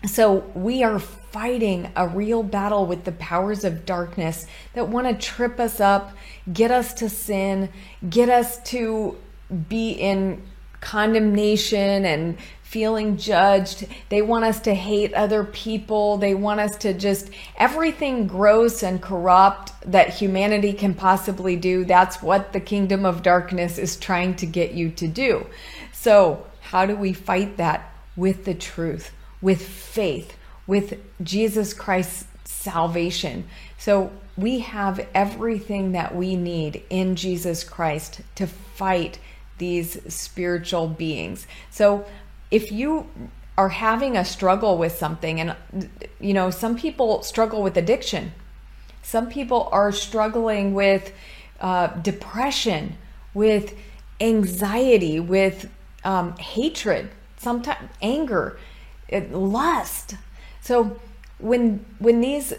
so 0.05 0.39
we 0.53 0.83
are 0.83 0.99
fighting 0.99 1.91
a 1.95 2.07
real 2.07 2.43
battle 2.43 2.85
with 2.85 3.05
the 3.05 3.11
powers 3.13 3.63
of 3.63 3.85
darkness 3.85 4.45
that 4.73 4.89
want 4.89 5.07
to 5.07 5.25
trip 5.25 5.59
us 5.59 5.79
up, 5.79 6.15
get 6.51 6.71
us 6.71 6.93
to 6.95 7.09
sin, 7.09 7.69
get 8.09 8.29
us 8.29 8.61
to 8.63 9.17
be 9.69 9.91
in 9.91 10.43
condemnation 10.81 12.05
and 12.05 12.37
feeling 12.61 13.17
judged. 13.17 13.87
They 14.09 14.21
want 14.21 14.43
us 14.43 14.59
to 14.61 14.73
hate 14.73 15.13
other 15.13 15.45
people. 15.45 16.17
They 16.17 16.35
want 16.35 16.59
us 16.59 16.75
to 16.77 16.93
just 16.93 17.29
everything 17.55 18.27
gross 18.27 18.83
and 18.83 19.01
corrupt 19.01 19.71
that 19.89 20.09
humanity 20.09 20.73
can 20.73 20.93
possibly 20.93 21.55
do. 21.55 21.85
That's 21.85 22.21
what 22.21 22.51
the 22.51 22.59
kingdom 22.59 23.05
of 23.05 23.23
darkness 23.23 23.77
is 23.77 23.95
trying 23.95 24.35
to 24.37 24.45
get 24.45 24.73
you 24.73 24.89
to 24.91 25.07
do. 25.07 25.45
So, 25.93 26.45
how 26.59 26.85
do 26.85 26.95
we 26.95 27.13
fight 27.13 27.57
that? 27.57 27.89
With 28.15 28.45
the 28.45 28.53
truth 28.53 29.11
with 29.43 29.61
faith, 29.61 30.35
with 30.65 30.99
Jesus 31.21 31.73
Christ's 31.73 32.25
salvation. 32.45 33.43
So 33.77 34.11
we 34.37 34.59
have 34.59 35.05
everything 35.13 35.91
that 35.91 36.15
we 36.15 36.35
need 36.35 36.81
in 36.89 37.15
Jesus 37.15 37.63
Christ 37.63 38.21
to 38.35 38.47
fight 38.47 39.19
these 39.57 40.01
spiritual 40.11 40.87
beings. 40.87 41.45
So 41.69 42.05
if 42.49 42.71
you 42.71 43.07
are 43.57 43.69
having 43.69 44.17
a 44.17 44.25
struggle 44.25 44.77
with 44.77 44.93
something, 44.93 45.39
and 45.41 45.89
you 46.19 46.33
know, 46.33 46.49
some 46.49 46.77
people 46.77 47.21
struggle 47.21 47.61
with 47.61 47.77
addiction, 47.77 48.31
some 49.01 49.29
people 49.29 49.67
are 49.71 49.91
struggling 49.91 50.73
with 50.73 51.11
uh, 51.59 51.87
depression, 51.87 52.95
with 53.33 53.75
anxiety, 54.21 55.19
with 55.19 55.69
um, 56.05 56.37
hatred, 56.37 57.09
sometimes 57.37 57.89
anger 58.01 58.57
lust. 59.11 60.15
So 60.61 60.99
when 61.39 61.85
when 61.99 62.21
these 62.21 62.53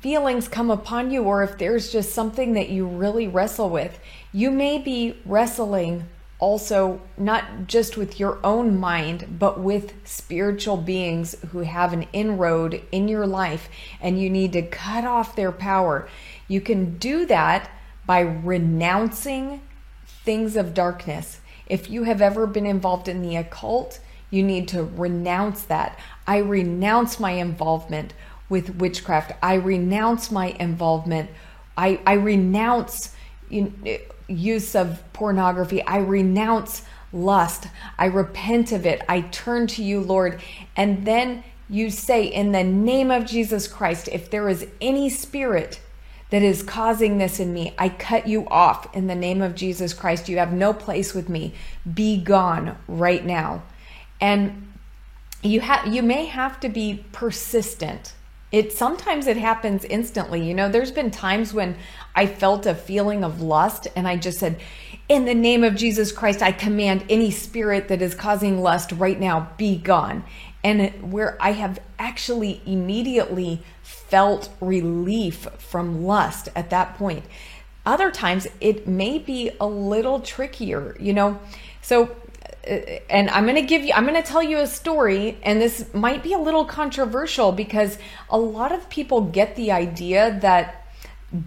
feelings 0.00 0.48
come 0.48 0.70
upon 0.70 1.10
you 1.10 1.22
or 1.22 1.42
if 1.42 1.58
there's 1.58 1.90
just 1.90 2.12
something 2.12 2.52
that 2.54 2.68
you 2.68 2.86
really 2.86 3.26
wrestle 3.26 3.70
with, 3.70 3.98
you 4.32 4.50
may 4.50 4.78
be 4.78 5.16
wrestling 5.24 6.04
also 6.38 7.00
not 7.16 7.68
just 7.68 7.96
with 7.96 8.18
your 8.18 8.38
own 8.42 8.76
mind, 8.78 9.38
but 9.38 9.60
with 9.60 9.94
spiritual 10.04 10.76
beings 10.76 11.36
who 11.52 11.60
have 11.60 11.92
an 11.92 12.04
inroad 12.12 12.82
in 12.90 13.06
your 13.06 13.26
life 13.28 13.68
and 14.00 14.20
you 14.20 14.28
need 14.28 14.52
to 14.52 14.62
cut 14.62 15.04
off 15.04 15.36
their 15.36 15.52
power. 15.52 16.08
You 16.48 16.60
can 16.60 16.98
do 16.98 17.26
that 17.26 17.70
by 18.04 18.20
renouncing 18.20 19.62
things 20.04 20.56
of 20.56 20.74
darkness. 20.74 21.40
If 21.68 21.88
you 21.88 22.02
have 22.02 22.20
ever 22.20 22.48
been 22.48 22.66
involved 22.66 23.06
in 23.06 23.22
the 23.22 23.36
occult, 23.36 24.00
you 24.32 24.42
need 24.42 24.66
to 24.68 24.82
renounce 24.82 25.62
that. 25.64 25.98
I 26.26 26.38
renounce 26.38 27.20
my 27.20 27.32
involvement 27.32 28.14
with 28.48 28.76
witchcraft. 28.76 29.32
I 29.42 29.54
renounce 29.54 30.30
my 30.30 30.46
involvement. 30.58 31.30
I, 31.76 32.00
I 32.06 32.14
renounce 32.14 33.14
use 34.28 34.74
of 34.74 35.02
pornography. 35.12 35.82
I 35.82 35.98
renounce 35.98 36.82
lust. 37.12 37.68
I 37.98 38.06
repent 38.06 38.72
of 38.72 38.86
it. 38.86 39.02
I 39.06 39.20
turn 39.20 39.66
to 39.68 39.84
you, 39.84 40.00
Lord. 40.00 40.40
And 40.76 41.06
then 41.06 41.44
you 41.68 41.90
say, 41.90 42.24
in 42.24 42.52
the 42.52 42.64
name 42.64 43.10
of 43.10 43.26
Jesus 43.26 43.68
Christ, 43.68 44.08
if 44.08 44.30
there 44.30 44.48
is 44.48 44.66
any 44.80 45.10
spirit 45.10 45.78
that 46.30 46.42
is 46.42 46.62
causing 46.62 47.18
this 47.18 47.38
in 47.38 47.52
me, 47.52 47.74
I 47.78 47.90
cut 47.90 48.26
you 48.26 48.48
off 48.48 48.96
in 48.96 49.08
the 49.08 49.14
name 49.14 49.42
of 49.42 49.54
Jesus 49.54 49.92
Christ. 49.92 50.30
You 50.30 50.38
have 50.38 50.54
no 50.54 50.72
place 50.72 51.12
with 51.12 51.28
me. 51.28 51.52
Be 51.92 52.16
gone 52.16 52.78
right 52.88 53.24
now 53.26 53.62
and 54.22 54.68
you 55.42 55.60
have 55.60 55.92
you 55.92 56.02
may 56.02 56.24
have 56.26 56.58
to 56.60 56.70
be 56.70 57.04
persistent. 57.12 58.14
It 58.52 58.72
sometimes 58.72 59.26
it 59.26 59.36
happens 59.36 59.84
instantly. 59.84 60.46
You 60.46 60.54
know 60.54 60.70
there's 60.70 60.92
been 60.92 61.10
times 61.10 61.52
when 61.52 61.76
i 62.14 62.26
felt 62.26 62.64
a 62.64 62.74
feeling 62.74 63.24
of 63.24 63.40
lust 63.40 63.88
and 63.96 64.06
i 64.06 64.16
just 64.16 64.38
said 64.38 64.60
in 65.08 65.24
the 65.24 65.34
name 65.34 65.64
of 65.64 65.74
jesus 65.74 66.12
christ 66.12 66.42
i 66.42 66.52
command 66.52 67.02
any 67.08 67.30
spirit 67.30 67.88
that 67.88 68.02
is 68.02 68.14
causing 68.14 68.60
lust 68.60 68.92
right 68.92 69.18
now 69.18 69.50
be 69.58 69.76
gone. 69.76 70.24
And 70.64 71.12
where 71.12 71.36
i 71.42 71.52
have 71.52 71.80
actually 71.98 72.62
immediately 72.64 73.62
felt 73.82 74.50
relief 74.60 75.48
from 75.58 76.04
lust 76.04 76.48
at 76.54 76.70
that 76.70 76.96
point. 76.96 77.24
Other 77.84 78.12
times 78.12 78.46
it 78.60 78.86
may 78.86 79.18
be 79.18 79.50
a 79.60 79.66
little 79.66 80.20
trickier 80.20 80.96
you 81.00 81.12
know? 81.12 81.40
So 81.80 82.14
and 82.64 83.28
I'm 83.30 83.44
going 83.44 83.56
to 83.56 83.62
give 83.62 83.84
you, 83.84 83.92
I'm 83.94 84.06
going 84.06 84.20
to 84.20 84.28
tell 84.28 84.42
you 84.42 84.58
a 84.58 84.66
story, 84.66 85.38
and 85.42 85.60
this 85.60 85.92
might 85.92 86.22
be 86.22 86.32
a 86.32 86.38
little 86.38 86.64
controversial 86.64 87.52
because 87.52 87.98
a 88.30 88.38
lot 88.38 88.72
of 88.72 88.88
people 88.88 89.22
get 89.22 89.56
the 89.56 89.72
idea 89.72 90.38
that 90.42 90.86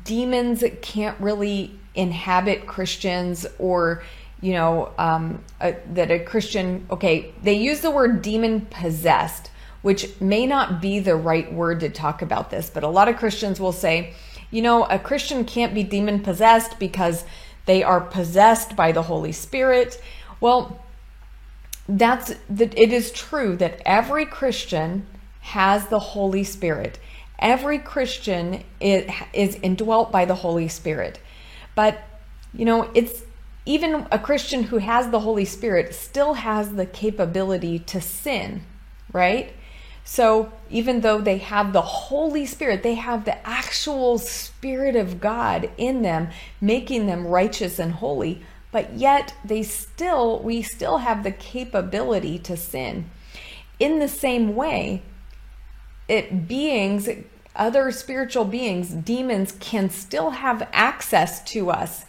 demons 0.03 0.63
can't 0.81 1.19
really 1.22 1.79
inhabit 1.93 2.67
Christians 2.67 3.45
or, 3.60 4.03
you 4.41 4.53
know, 4.53 4.91
um, 4.98 5.43
a, 5.62 5.75
that 5.93 6.12
a 6.12 6.19
Christian, 6.19 6.86
okay, 6.91 7.34
they 7.41 7.53
use 7.53 7.79
the 7.79 7.91
word 7.91 8.22
demon 8.22 8.62
possessed, 8.69 9.51
which 9.84 10.19
may 10.19 10.45
not 10.45 10.81
be 10.81 11.00
the 11.00 11.15
right 11.15 11.51
word 11.53 11.79
to 11.79 11.89
talk 11.89 12.22
about 12.22 12.50
this, 12.50 12.69
but 12.69 12.84
a 12.84 12.89
lot 12.89 13.07
of 13.07 13.15
Christians 13.15 13.60
will 13.60 13.72
say, 13.72 14.13
you 14.51 14.62
know, 14.62 14.84
a 14.86 15.00
Christian 15.00 15.45
can't 15.45 15.74
be 15.74 15.84
demon 15.84 16.22
possessed 16.22 16.77
because 16.77 17.24
they 17.65 17.84
are 17.84 18.01
possessed 18.01 18.75
by 18.75 18.91
the 18.91 19.03
Holy 19.03 19.31
Spirit. 19.31 20.01
Well, 20.39 20.85
that's 21.88 22.34
that 22.50 22.77
it 22.77 22.92
is 22.92 23.12
true 23.12 23.56
that 23.58 23.82
every 23.86 24.25
Christian 24.25 25.06
has 25.42 25.88
the 25.88 26.00
Holy 26.00 26.44
Spirit. 26.44 27.00
Every 27.38 27.77
Christian 27.77 28.63
is, 28.80 29.12
is 29.34 29.56
indwelt 29.56 30.12
by 30.12 30.25
the 30.25 30.36
Holy 30.36 30.68
Spirit. 30.68 31.20
But, 31.75 32.01
you 32.54 32.65
know, 32.65 32.89
it's 32.96 33.24
even 33.65 34.08
a 34.12 34.18
Christian 34.18 34.63
who 34.63 34.77
has 34.77 35.10
the 35.10 35.20
Holy 35.20 35.46
Spirit 35.46 35.94
still 35.94 36.36
has 36.36 36.74
the 36.74 36.86
capability 36.86 37.80
to 37.80 38.01
sin, 38.01 38.63
right? 39.12 39.54
So 40.04 40.51
even 40.70 41.01
though 41.01 41.20
they 41.20 41.39
have 41.39 41.74
the 41.74 41.82
Holy 41.82 42.46
Spirit, 42.46 42.84
they 42.84 42.94
have 42.94 43.25
the 43.25 43.46
actual 43.46 44.20
Spirit 44.20 44.96
of 44.96 45.20
God 45.20 45.70
in 45.77 46.04
them, 46.04 46.30
making 46.62 47.08
them 47.08 47.25
righteous 47.27 47.80
and 47.80 47.92
holy 47.92 48.44
but 48.75 48.94
yet 48.94 49.34
they 49.46 49.63
still 49.63 50.39
we 50.39 50.62
still 50.62 50.98
have 50.98 51.24
the 51.24 51.32
capability 51.32 52.38
to 52.38 52.58
sin 52.58 53.10
in 53.79 54.00
the 54.00 54.08
same 54.08 54.55
way, 54.55 55.01
it 56.08 56.48
beings, 56.48 57.10
other 57.55 57.91
spiritual 57.91 58.46
beings, 58.46 58.89
demons 58.89 59.53
can 59.60 59.89
still 59.89 60.32
have 60.32 60.67
access 60.72 61.44
to 61.51 61.72
us 61.72 62.05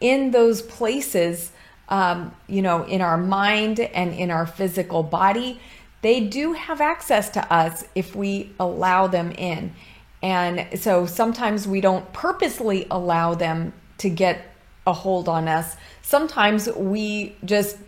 in 0.00 0.30
those 0.30 0.62
places, 0.62 1.52
um, 1.88 2.34
you 2.46 2.62
know, 2.62 2.84
in 2.84 3.00
our 3.00 3.18
mind 3.18 3.80
and 3.80 4.14
in 4.14 4.30
our 4.30 4.46
physical 4.46 5.02
body. 5.02 5.60
They 6.02 6.20
do 6.20 6.54
have 6.54 6.80
access 6.80 7.28
to 7.30 7.52
us 7.52 7.84
if 7.94 8.16
we 8.16 8.52
allow 8.58 9.06
them 9.06 9.32
in. 9.32 9.74
And 10.22 10.78
so 10.78 11.06
sometimes 11.06 11.66
we 11.66 11.80
don't 11.80 12.10
purposely 12.12 12.86
allow 12.90 13.34
them 13.34 13.72
to 13.98 14.08
get 14.08 14.46
a 14.86 14.92
hold 14.92 15.28
on 15.28 15.48
us. 15.48 15.76
Sometimes 16.10 16.68
we 16.72 17.36
just 17.44 17.78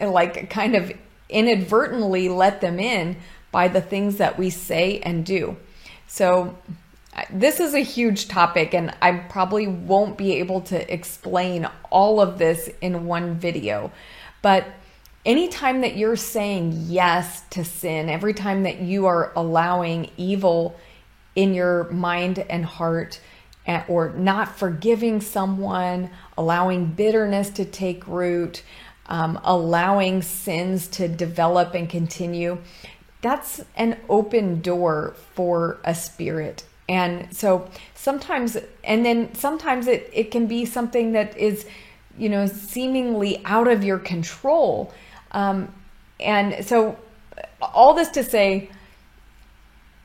like 0.00 0.50
kind 0.50 0.76
of 0.76 0.92
inadvertently 1.28 2.28
let 2.28 2.60
them 2.60 2.78
in 2.78 3.16
by 3.50 3.66
the 3.66 3.80
things 3.80 4.18
that 4.18 4.38
we 4.38 4.50
say 4.50 5.00
and 5.00 5.26
do. 5.26 5.56
So, 6.06 6.56
this 7.28 7.58
is 7.58 7.74
a 7.74 7.80
huge 7.80 8.28
topic, 8.28 8.72
and 8.72 8.94
I 9.02 9.14
probably 9.14 9.66
won't 9.66 10.16
be 10.16 10.34
able 10.34 10.60
to 10.60 10.94
explain 10.94 11.68
all 11.90 12.20
of 12.20 12.38
this 12.38 12.70
in 12.80 13.06
one 13.06 13.34
video. 13.34 13.90
But 14.42 14.68
anytime 15.26 15.80
that 15.80 15.96
you're 15.96 16.14
saying 16.14 16.84
yes 16.86 17.42
to 17.50 17.64
sin, 17.64 18.08
every 18.08 18.32
time 18.32 18.62
that 18.62 18.78
you 18.80 19.06
are 19.06 19.32
allowing 19.34 20.10
evil 20.16 20.78
in 21.34 21.52
your 21.52 21.90
mind 21.90 22.38
and 22.38 22.64
heart, 22.64 23.18
or 23.88 24.10
not 24.10 24.56
forgiving 24.56 25.20
someone, 25.20 26.10
allowing 26.36 26.86
bitterness 26.86 27.50
to 27.50 27.64
take 27.64 28.06
root, 28.06 28.62
um, 29.06 29.40
allowing 29.44 30.22
sins 30.22 30.88
to 30.88 31.08
develop 31.08 31.74
and 31.74 31.88
continue, 31.88 32.58
that's 33.22 33.62
an 33.76 33.98
open 34.08 34.60
door 34.60 35.14
for 35.34 35.78
a 35.84 35.94
spirit. 35.94 36.64
And 36.88 37.34
so 37.36 37.70
sometimes, 37.94 38.56
and 38.82 39.04
then 39.04 39.34
sometimes 39.34 39.86
it, 39.86 40.10
it 40.12 40.30
can 40.30 40.46
be 40.46 40.64
something 40.64 41.12
that 41.12 41.36
is, 41.36 41.66
you 42.18 42.28
know, 42.28 42.46
seemingly 42.46 43.42
out 43.44 43.68
of 43.68 43.84
your 43.84 43.98
control. 43.98 44.92
Um, 45.32 45.72
and 46.18 46.64
so, 46.66 46.98
all 47.62 47.94
this 47.94 48.08
to 48.10 48.24
say, 48.24 48.70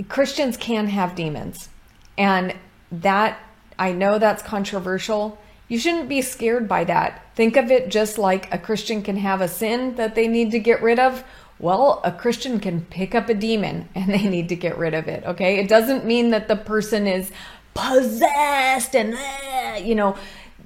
Christians 0.09 0.57
can 0.57 0.87
have 0.87 1.15
demons. 1.15 1.69
And 2.17 2.53
that, 2.91 3.39
I 3.77 3.91
know 3.91 4.19
that's 4.19 4.43
controversial. 4.43 5.37
You 5.67 5.79
shouldn't 5.79 6.09
be 6.09 6.21
scared 6.21 6.67
by 6.67 6.83
that. 6.85 7.25
Think 7.35 7.57
of 7.57 7.71
it 7.71 7.89
just 7.89 8.17
like 8.17 8.53
a 8.53 8.57
Christian 8.57 9.01
can 9.01 9.17
have 9.17 9.41
a 9.41 9.47
sin 9.47 9.95
that 9.95 10.15
they 10.15 10.27
need 10.27 10.51
to 10.51 10.59
get 10.59 10.81
rid 10.81 10.99
of. 10.99 11.23
Well, 11.57 12.01
a 12.03 12.11
Christian 12.11 12.59
can 12.59 12.81
pick 12.81 13.15
up 13.15 13.29
a 13.29 13.33
demon 13.33 13.89
and 13.95 14.09
they 14.09 14.27
need 14.27 14.49
to 14.49 14.55
get 14.55 14.77
rid 14.77 14.93
of 14.93 15.07
it. 15.07 15.23
Okay. 15.25 15.59
It 15.59 15.67
doesn't 15.67 16.05
mean 16.05 16.31
that 16.31 16.47
the 16.47 16.55
person 16.55 17.07
is 17.07 17.31
possessed 17.73 18.95
and, 18.95 19.15
uh, 19.15 19.79
you 19.83 19.95
know, 19.95 20.15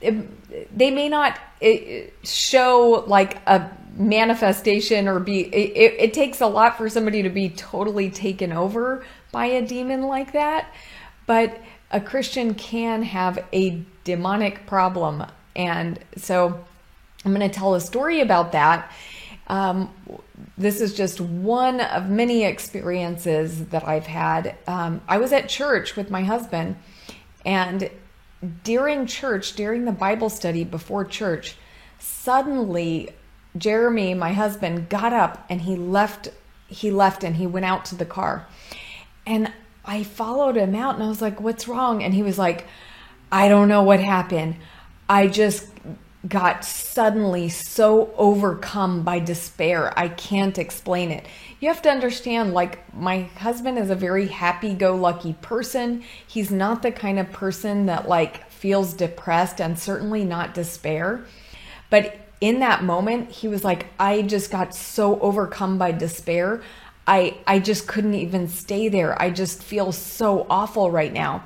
it, 0.02 0.78
they 0.78 0.92
may 0.92 1.10
not 1.10 1.40
show 2.24 3.04
like 3.08 3.38
a 3.48 3.70
manifestation 3.96 5.08
or 5.08 5.20
be, 5.20 5.42
it, 5.42 5.96
it 6.00 6.14
takes 6.14 6.40
a 6.40 6.48
lot 6.48 6.78
for 6.78 6.88
somebody 6.88 7.24
to 7.24 7.30
be 7.30 7.50
totally 7.50 8.10
taken 8.10 8.54
over 8.54 9.04
by 9.32 9.46
a 9.46 9.66
demon 9.66 10.04
like 10.04 10.34
that. 10.34 10.74
But 11.26 11.62
a 11.92 12.00
Christian 12.00 12.54
can 12.54 13.04
have 13.04 13.44
a 13.52 13.84
demonic 14.04 14.66
problem. 14.66 15.26
And 15.56 16.00
so 16.16 16.64
I'm 17.26 17.34
going 17.34 17.50
to 17.50 17.54
tell 17.54 17.76
a 17.76 17.82
story 17.82 18.22
about 18.22 18.52
that. 18.52 18.92
Um, 19.48 19.92
this 20.58 20.80
is 20.80 20.94
just 20.94 21.20
one 21.20 21.82
of 21.82 22.10
many 22.10 22.44
experiences 22.44 23.66
that 23.68 23.88
I've 23.88 24.06
had. 24.06 24.56
Um, 24.68 25.02
I 25.08 25.18
was 25.18 25.34
at 25.34 25.50
church 25.50 25.96
with 25.96 26.12
my 26.12 26.24
husband, 26.24 26.76
and 27.46 27.90
during 28.64 29.06
church, 29.08 29.56
during 29.56 29.86
the 29.86 29.92
Bible 29.92 30.30
study 30.30 30.64
before 30.64 31.04
church, 31.04 31.56
suddenly 31.98 33.10
Jeremy, 33.58 34.14
my 34.14 34.34
husband, 34.34 34.90
got 34.90 35.14
up 35.14 35.46
and 35.50 35.62
he 35.62 35.76
left. 35.76 36.30
He 36.68 36.92
left 36.92 37.24
and 37.24 37.36
he 37.36 37.48
went 37.48 37.66
out 37.66 37.86
to 37.86 37.96
the 37.96 38.06
car. 38.06 38.46
And 39.26 39.52
I 39.86 40.04
followed 40.04 40.56
him 40.56 40.76
out 40.76 40.96
and 40.96 41.04
I 41.04 41.08
was 41.08 41.22
like, 41.22 41.42
What's 41.42 41.68
wrong? 41.68 42.04
And 42.04 42.14
he 42.14 42.24
was 42.24 42.38
like, 42.38 42.66
I 43.32 43.48
don't 43.48 43.68
know 43.68 43.84
what 43.84 44.00
happened. 44.00 44.56
I 45.08 45.28
just 45.28 45.68
got 46.28 46.66
suddenly 46.66 47.48
so 47.48 48.14
overcome 48.18 49.04
by 49.04 49.20
despair. 49.20 49.98
I 49.98 50.10
can't 50.10 50.58
explain 50.58 51.12
it. 51.12 51.26
You 51.60 51.70
have 51.70 51.82
to 51.84 51.90
understand, 51.90 52.54
like, 52.54 52.94
my 52.94 53.24
husband 53.38 53.78
is 53.78 53.90
a 53.90 53.96
very 53.96 54.28
happy 54.28 54.74
go 54.74 54.96
lucky 54.96 55.34
person. 55.42 56.04
He's 56.28 56.52
not 56.52 56.82
the 56.82 56.92
kind 56.92 57.20
of 57.20 57.32
person 57.32 57.86
that, 57.86 58.08
like, 58.08 58.50
feels 58.50 58.94
depressed 58.94 59.62
and 59.62 59.80
certainly 59.80 60.26
not 60.26 60.54
despair. 60.54 61.24
But 61.90 62.18
in 62.42 62.60
that 62.60 62.84
moment, 62.84 63.32
he 63.32 63.48
was 63.48 63.64
like, 63.64 63.88
I 64.00 64.22
just 64.22 64.52
got 64.52 64.76
so 64.76 65.20
overcome 65.22 65.78
by 65.78 65.92
despair. 65.94 66.62
I 67.10 67.38
I 67.48 67.58
just 67.58 67.88
couldn't 67.88 68.14
even 68.14 68.48
stay 68.48 68.88
there. 68.88 69.20
I 69.20 69.32
just 69.32 69.64
feel 69.64 69.92
so 69.92 70.46
awful 70.48 70.92
right 70.92 71.12
now. 71.12 71.44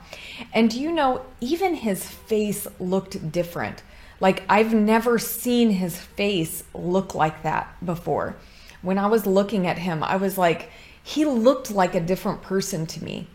And 0.53 0.69
do 0.69 0.77
you 0.77 0.91
know, 0.91 1.21
even 1.39 1.73
his 1.73 2.05
face 2.05 2.67
looked 2.81 3.31
different. 3.31 3.81
Like 4.19 4.43
I've 4.49 4.73
never 4.73 5.17
seen 5.17 5.69
his 5.69 5.97
face 5.97 6.65
look 6.73 7.15
like 7.15 7.43
that 7.43 7.73
before. 7.85 8.35
When 8.81 8.97
I 8.97 9.07
was 9.07 9.25
looking 9.25 9.65
at 9.65 9.77
him, 9.77 10.03
I 10.03 10.17
was 10.17 10.37
like 10.37 10.69
he 11.01 11.23
looked 11.23 11.71
like 11.71 11.95
a 11.95 12.01
different 12.01 12.41
person 12.41 12.85
to 12.87 13.03
me. 13.03 13.27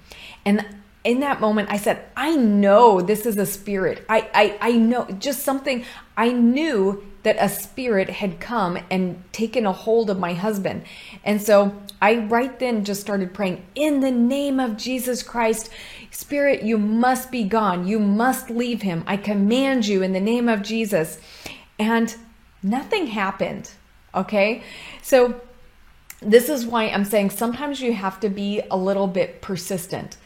And 0.44 0.66
in 1.08 1.20
that 1.20 1.40
moment 1.40 1.70
I 1.70 1.78
said, 1.78 2.04
I 2.14 2.36
know 2.36 3.00
this 3.00 3.24
is 3.24 3.38
a 3.38 3.46
spirit. 3.46 4.04
I 4.10 4.18
I 4.42 4.58
I 4.70 4.72
know 4.72 5.06
just 5.18 5.42
something 5.42 5.84
I 6.16 6.32
knew 6.32 7.02
that 7.22 7.36
a 7.40 7.48
spirit 7.48 8.10
had 8.10 8.40
come 8.40 8.78
and 8.90 9.22
taken 9.32 9.64
a 9.66 9.72
hold 9.72 10.10
of 10.10 10.18
my 10.18 10.34
husband. 10.34 10.84
And 11.24 11.40
so 11.40 11.74
I 12.00 12.18
right 12.36 12.58
then 12.58 12.84
just 12.84 13.00
started 13.00 13.32
praying, 13.32 13.64
in 13.74 14.00
the 14.00 14.10
name 14.10 14.60
of 14.60 14.76
Jesus 14.76 15.22
Christ, 15.22 15.70
Spirit, 16.10 16.62
you 16.62 16.78
must 16.78 17.30
be 17.30 17.44
gone. 17.44 17.86
You 17.86 17.98
must 17.98 18.50
leave 18.50 18.82
him. 18.82 19.04
I 19.06 19.16
command 19.16 19.86
you 19.86 20.02
in 20.02 20.12
the 20.12 20.20
name 20.20 20.48
of 20.48 20.62
Jesus. 20.62 21.18
And 21.78 22.14
nothing 22.62 23.06
happened. 23.08 23.70
Okay. 24.14 24.62
So 25.02 25.40
this 26.20 26.48
is 26.48 26.66
why 26.66 26.84
I'm 26.84 27.04
saying 27.04 27.30
sometimes 27.30 27.80
you 27.80 27.92
have 27.92 28.20
to 28.20 28.28
be 28.28 28.62
a 28.70 28.76
little 28.76 29.06
bit 29.06 29.42
persistent. 29.42 30.16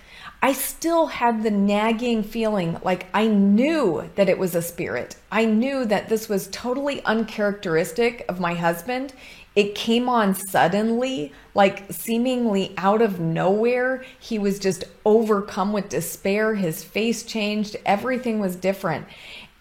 I 0.44 0.54
still 0.54 1.06
had 1.06 1.44
the 1.44 1.52
nagging 1.52 2.24
feeling 2.24 2.80
like 2.82 3.06
I 3.14 3.28
knew 3.28 4.10
that 4.16 4.28
it 4.28 4.38
was 4.38 4.56
a 4.56 4.62
spirit. 4.62 5.14
I 5.30 5.44
knew 5.44 5.84
that 5.84 6.08
this 6.08 6.28
was 6.28 6.48
totally 6.48 7.00
uncharacteristic 7.04 8.24
of 8.28 8.40
my 8.40 8.54
husband. 8.54 9.12
It 9.54 9.76
came 9.76 10.08
on 10.08 10.34
suddenly, 10.34 11.32
like 11.54 11.92
seemingly 11.92 12.74
out 12.76 13.02
of 13.02 13.20
nowhere. 13.20 14.04
He 14.18 14.36
was 14.36 14.58
just 14.58 14.82
overcome 15.04 15.72
with 15.72 15.90
despair. 15.90 16.56
His 16.56 16.82
face 16.82 17.22
changed. 17.22 17.76
Everything 17.86 18.40
was 18.40 18.56
different. 18.56 19.06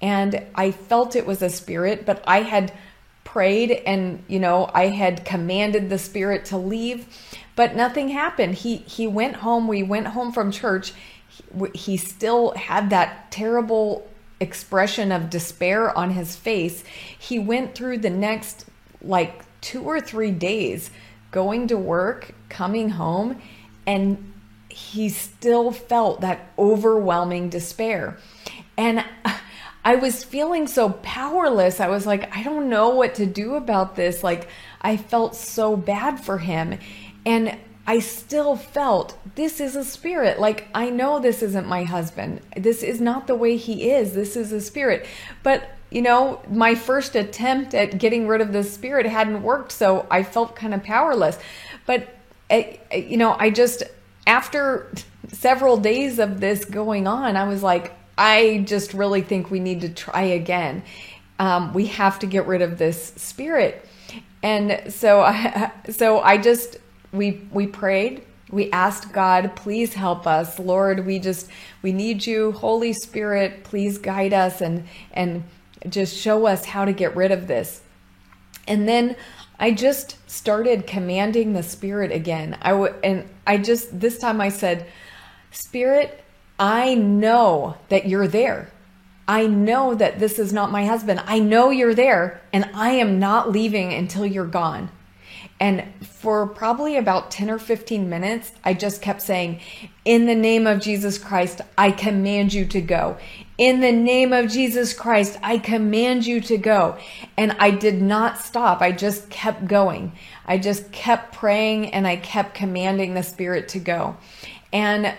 And 0.01 0.43
I 0.55 0.71
felt 0.71 1.15
it 1.15 1.27
was 1.27 1.43
a 1.43 1.49
spirit, 1.49 2.07
but 2.07 2.23
I 2.25 2.41
had 2.41 2.73
prayed 3.23 3.71
and, 3.85 4.23
you 4.27 4.39
know, 4.39 4.69
I 4.73 4.87
had 4.87 5.25
commanded 5.25 5.89
the 5.89 5.99
spirit 5.99 6.45
to 6.45 6.57
leave 6.57 7.05
but 7.55 7.75
nothing 7.75 8.09
happened. 8.09 8.55
He 8.55 8.77
he 8.77 9.07
went 9.07 9.37
home. 9.37 9.67
We 9.67 9.83
went 9.83 10.07
home 10.07 10.31
from 10.31 10.51
church. 10.51 10.93
He, 11.27 11.43
he 11.73 11.97
still 11.97 12.51
had 12.51 12.89
that 12.89 13.31
terrible 13.31 14.07
expression 14.39 15.11
of 15.11 15.29
despair 15.29 15.95
on 15.97 16.11
his 16.11 16.35
face. 16.35 16.83
He 17.17 17.37
went 17.39 17.75
through 17.75 17.99
the 17.99 18.09
next 18.09 18.65
like 19.01 19.43
2 19.61 19.83
or 19.83 20.01
3 20.01 20.31
days 20.31 20.91
going 21.31 21.67
to 21.67 21.77
work, 21.77 22.33
coming 22.49 22.89
home, 22.89 23.41
and 23.87 24.33
he 24.69 25.09
still 25.09 25.71
felt 25.71 26.21
that 26.21 26.51
overwhelming 26.57 27.49
despair. 27.49 28.17
And 28.77 29.03
I 29.83 29.95
was 29.95 30.23
feeling 30.23 30.67
so 30.67 30.89
powerless. 30.89 31.79
I 31.79 31.87
was 31.87 32.05
like, 32.05 32.35
I 32.35 32.43
don't 32.43 32.69
know 32.69 32.89
what 32.89 33.15
to 33.15 33.25
do 33.25 33.55
about 33.55 33.95
this. 33.95 34.23
Like, 34.23 34.47
I 34.81 34.97
felt 34.97 35.35
so 35.35 35.75
bad 35.75 36.23
for 36.23 36.37
him. 36.37 36.77
And 37.25 37.57
I 37.87 37.99
still 37.99 38.55
felt 38.55 39.17
this 39.35 39.59
is 39.59 39.75
a 39.75 39.83
spirit. 39.83 40.39
Like, 40.39 40.67
I 40.73 40.89
know 40.89 41.19
this 41.19 41.41
isn't 41.41 41.67
my 41.67 41.83
husband. 41.83 42.41
This 42.55 42.83
is 42.83 43.01
not 43.01 43.27
the 43.27 43.35
way 43.35 43.57
he 43.57 43.91
is. 43.91 44.13
This 44.13 44.35
is 44.35 44.51
a 44.51 44.61
spirit. 44.61 45.05
But, 45.43 45.69
you 45.89 46.01
know, 46.01 46.41
my 46.49 46.75
first 46.75 47.15
attempt 47.15 47.73
at 47.73 47.97
getting 47.97 48.27
rid 48.27 48.41
of 48.41 48.53
this 48.53 48.73
spirit 48.73 49.05
hadn't 49.05 49.41
worked. 49.41 49.71
So 49.71 50.05
I 50.11 50.23
felt 50.23 50.55
kind 50.55 50.73
of 50.73 50.83
powerless. 50.83 51.39
But, 51.85 52.07
eh, 52.49 52.77
eh, 52.91 52.97
you 52.97 53.17
know, 53.17 53.35
I 53.37 53.49
just, 53.49 53.83
after 54.27 54.91
several 55.29 55.77
days 55.77 56.19
of 56.19 56.39
this 56.39 56.65
going 56.65 57.07
on, 57.07 57.35
I 57.35 57.47
was 57.47 57.63
like, 57.63 57.93
I 58.17 58.63
just 58.67 58.93
really 58.93 59.21
think 59.21 59.49
we 59.49 59.59
need 59.59 59.81
to 59.81 59.89
try 59.89 60.21
again. 60.21 60.83
Um, 61.39 61.73
we 61.73 61.87
have 61.87 62.19
to 62.19 62.27
get 62.27 62.45
rid 62.45 62.61
of 62.61 62.77
this 62.77 63.13
spirit. 63.15 63.83
And 64.43 64.93
so 64.93 65.21
I, 65.21 65.71
so 65.89 66.19
I 66.19 66.37
just 66.37 66.77
we 67.11 67.47
we 67.51 67.67
prayed 67.67 68.23
we 68.51 68.69
asked 68.71 69.13
God, 69.13 69.55
please 69.55 69.93
help 69.93 70.27
us. 70.27 70.59
Lord, 70.59 71.05
we 71.05 71.19
just 71.19 71.47
we 71.81 71.93
need 71.93 72.25
you. 72.25 72.51
Holy 72.51 72.93
Spirit, 72.93 73.63
please 73.63 73.97
guide 73.97 74.33
us 74.33 74.61
and 74.61 74.87
and 75.13 75.43
just 75.89 76.15
show 76.15 76.45
us 76.45 76.65
how 76.65 76.85
to 76.85 76.91
get 76.91 77.15
rid 77.15 77.31
of 77.31 77.47
this. 77.47 77.81
And 78.67 78.87
then 78.87 79.15
I 79.57 79.71
just 79.71 80.17
started 80.29 80.85
commanding 80.85 81.53
the 81.53 81.63
spirit 81.63 82.11
again. 82.11 82.57
I 82.61 82.71
w- 82.71 82.93
and 83.03 83.29
I 83.47 83.57
just 83.57 83.99
this 83.99 84.17
time 84.19 84.41
I 84.41 84.49
said, 84.49 84.85
"Spirit, 85.51 86.21
I 86.59 86.93
know 86.93 87.77
that 87.89 88.07
you're 88.07 88.27
there. 88.27 88.69
I 89.27 89.47
know 89.47 89.95
that 89.95 90.19
this 90.19 90.37
is 90.37 90.51
not 90.51 90.71
my 90.71 90.85
husband. 90.85 91.23
I 91.25 91.39
know 91.39 91.69
you're 91.69 91.95
there 91.95 92.41
and 92.51 92.69
I 92.73 92.91
am 92.91 93.17
not 93.17 93.49
leaving 93.49 93.93
until 93.93 94.25
you're 94.25 94.45
gone." 94.45 94.89
And 95.61 95.83
for 96.03 96.47
probably 96.47 96.97
about 96.97 97.29
10 97.29 97.51
or 97.51 97.59
15 97.59 98.09
minutes, 98.09 98.51
I 98.63 98.73
just 98.73 98.99
kept 98.99 99.21
saying, 99.21 99.59
In 100.03 100.25
the 100.25 100.33
name 100.33 100.65
of 100.65 100.81
Jesus 100.81 101.19
Christ, 101.19 101.61
I 101.77 101.91
command 101.91 102.51
you 102.51 102.65
to 102.65 102.81
go. 102.81 103.17
In 103.59 103.79
the 103.79 103.91
name 103.91 104.33
of 104.33 104.49
Jesus 104.49 104.91
Christ, 104.91 105.37
I 105.43 105.59
command 105.59 106.25
you 106.25 106.41
to 106.41 106.57
go. 106.57 106.97
And 107.37 107.55
I 107.59 107.69
did 107.69 108.01
not 108.01 108.39
stop. 108.39 108.81
I 108.81 108.91
just 108.91 109.29
kept 109.29 109.67
going. 109.67 110.13
I 110.47 110.57
just 110.57 110.91
kept 110.91 111.35
praying 111.35 111.93
and 111.93 112.07
I 112.07 112.15
kept 112.15 112.55
commanding 112.55 113.13
the 113.13 113.21
Spirit 113.21 113.67
to 113.69 113.79
go. 113.79 114.17
And 114.73 115.13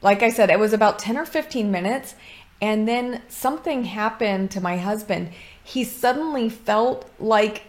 like 0.00 0.22
I 0.22 0.30
said, 0.30 0.48
it 0.48 0.58
was 0.58 0.72
about 0.72 0.98
10 0.98 1.18
or 1.18 1.26
15 1.26 1.70
minutes. 1.70 2.14
And 2.62 2.88
then 2.88 3.20
something 3.28 3.84
happened 3.84 4.50
to 4.52 4.62
my 4.62 4.78
husband. 4.78 5.30
He 5.62 5.84
suddenly 5.84 6.48
felt 6.48 7.06
like 7.20 7.64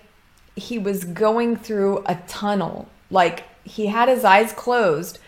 he 0.55 0.77
was 0.77 1.03
going 1.03 1.55
through 1.55 2.03
a 2.05 2.15
tunnel. 2.27 2.87
Like 3.09 3.43
he 3.63 3.87
had 3.87 4.09
his 4.09 4.23
eyes 4.23 4.53
closed, 4.53 5.19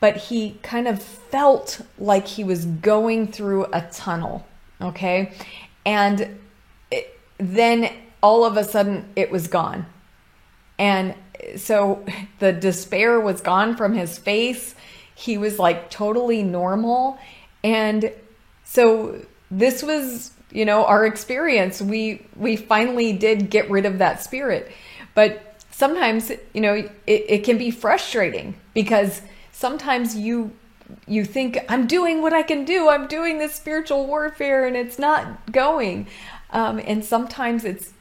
but 0.00 0.16
he 0.16 0.58
kind 0.62 0.88
of 0.88 1.02
felt 1.02 1.80
like 1.98 2.26
he 2.26 2.44
was 2.44 2.66
going 2.66 3.28
through 3.28 3.66
a 3.72 3.82
tunnel. 3.92 4.46
Okay. 4.80 5.32
And 5.86 6.40
it, 6.90 7.18
then 7.38 7.92
all 8.22 8.44
of 8.44 8.56
a 8.56 8.64
sudden 8.64 9.08
it 9.16 9.30
was 9.30 9.46
gone. 9.48 9.86
And 10.78 11.14
so 11.56 12.04
the 12.38 12.52
despair 12.52 13.20
was 13.20 13.40
gone 13.40 13.76
from 13.76 13.94
his 13.94 14.18
face. 14.18 14.74
He 15.14 15.38
was 15.38 15.58
like 15.58 15.90
totally 15.90 16.42
normal. 16.42 17.18
And 17.62 18.12
so 18.64 19.24
this 19.50 19.82
was 19.82 20.31
you 20.52 20.64
know 20.64 20.84
our 20.84 21.06
experience. 21.06 21.80
We 21.80 22.24
we 22.36 22.56
finally 22.56 23.12
did 23.12 23.50
get 23.50 23.70
rid 23.70 23.86
of 23.86 23.98
that 23.98 24.22
spirit. 24.22 24.70
But 25.14 25.56
sometimes 25.70 26.30
you 26.52 26.60
know 26.60 26.74
it, 26.74 26.90
it 27.06 27.44
can 27.44 27.58
be 27.58 27.70
frustrating 27.70 28.54
because 28.74 29.22
sometimes 29.52 30.16
you 30.16 30.52
you 31.06 31.24
think 31.24 31.58
i'm 31.68 31.86
doing 31.86 32.22
what 32.22 32.32
i 32.32 32.42
can 32.42 32.64
do. 32.64 32.88
I'm 32.88 33.06
doing 33.06 33.38
this 33.38 33.54
spiritual 33.54 34.06
warfare 34.06 34.66
and 34.66 34.76
it's 34.76 34.98
not 34.98 35.50
going. 35.50 36.06
Um, 36.50 36.78
and 36.84 37.04
sometimes 37.04 37.64
it's 37.64 37.92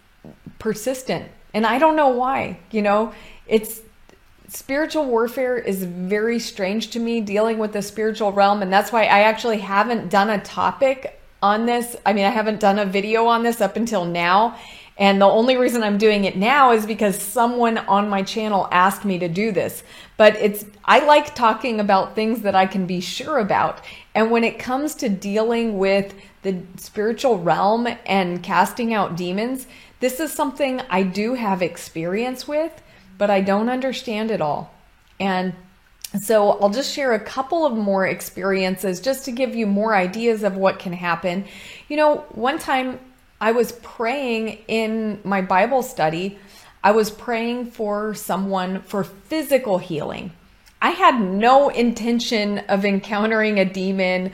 persistent. 0.59 1.31
And 1.53 1.65
i 1.65 1.79
don't 1.79 1.95
know 1.95 2.09
why 2.09 2.59
you 2.71 2.81
know? 2.81 3.13
It's 3.47 3.81
spiritual 4.47 5.05
warfare 5.05 5.57
is 5.57 5.83
very 5.83 6.37
strange 6.37 6.89
to 6.91 6.99
me 6.99 7.21
dealing 7.21 7.57
with 7.57 7.71
the 7.71 7.81
spiritual 7.81 8.33
realm 8.33 8.61
and 8.61 8.71
that's 8.71 8.91
why 8.91 9.03
i 9.03 9.21
actually 9.21 9.59
haven't 9.59 10.09
done 10.09 10.29
a 10.29 10.41
topic 10.41 11.20
on 11.41 11.65
this. 11.65 11.95
I 12.05 12.13
mean, 12.13 12.25
I 12.25 12.29
haven't 12.29 12.59
done 12.59 12.79
a 12.79 12.85
video 12.85 13.25
on 13.25 13.43
this 13.43 13.61
up 13.61 13.75
until 13.75 14.05
now. 14.05 14.57
And 14.97 15.19
the 15.19 15.25
only 15.25 15.57
reason 15.57 15.81
I'm 15.81 15.97
doing 15.97 16.25
it 16.25 16.35
now 16.35 16.73
is 16.73 16.85
because 16.85 17.19
someone 17.19 17.79
on 17.79 18.09
my 18.09 18.21
channel 18.21 18.67
asked 18.71 19.03
me 19.03 19.17
to 19.19 19.27
do 19.27 19.51
this. 19.51 19.83
But 20.17 20.35
it's, 20.35 20.65
I 20.85 21.03
like 21.05 21.33
talking 21.33 21.79
about 21.79 22.13
things 22.13 22.41
that 22.41 22.55
I 22.55 22.67
can 22.67 22.85
be 22.85 22.99
sure 22.99 23.39
about. 23.39 23.83
And 24.13 24.29
when 24.29 24.43
it 24.43 24.59
comes 24.59 24.93
to 24.95 25.09
dealing 25.09 25.79
with 25.79 26.13
the 26.43 26.61
spiritual 26.77 27.39
realm 27.39 27.87
and 28.05 28.43
casting 28.43 28.93
out 28.93 29.15
demons, 29.15 29.65
this 30.01 30.19
is 30.19 30.31
something 30.31 30.81
I 30.89 31.03
do 31.03 31.33
have 31.35 31.61
experience 31.61 32.47
with, 32.47 32.81
but 33.17 33.29
I 33.29 33.41
don't 33.41 33.69
understand 33.69 34.29
it 34.29 34.41
all. 34.41 34.73
And 35.19 35.53
so 36.19 36.51
I'll 36.59 36.69
just 36.69 36.93
share 36.93 37.13
a 37.13 37.19
couple 37.19 37.65
of 37.65 37.73
more 37.73 38.05
experiences 38.05 38.99
just 38.99 39.25
to 39.25 39.31
give 39.31 39.55
you 39.55 39.65
more 39.65 39.95
ideas 39.95 40.43
of 40.43 40.57
what 40.57 40.79
can 40.79 40.93
happen. 40.93 41.45
You 41.87 41.97
know, 41.97 42.17
one 42.31 42.59
time 42.59 42.99
I 43.39 43.53
was 43.53 43.71
praying 43.71 44.59
in 44.67 45.19
my 45.23 45.41
Bible 45.41 45.83
study, 45.83 46.37
I 46.83 46.91
was 46.91 47.09
praying 47.09 47.71
for 47.71 48.13
someone 48.13 48.81
for 48.81 49.03
physical 49.03 49.77
healing. 49.77 50.31
I 50.81 50.89
had 50.91 51.21
no 51.21 51.69
intention 51.69 52.59
of 52.59 52.85
encountering 52.85 53.59
a 53.59 53.65
demon. 53.65 54.31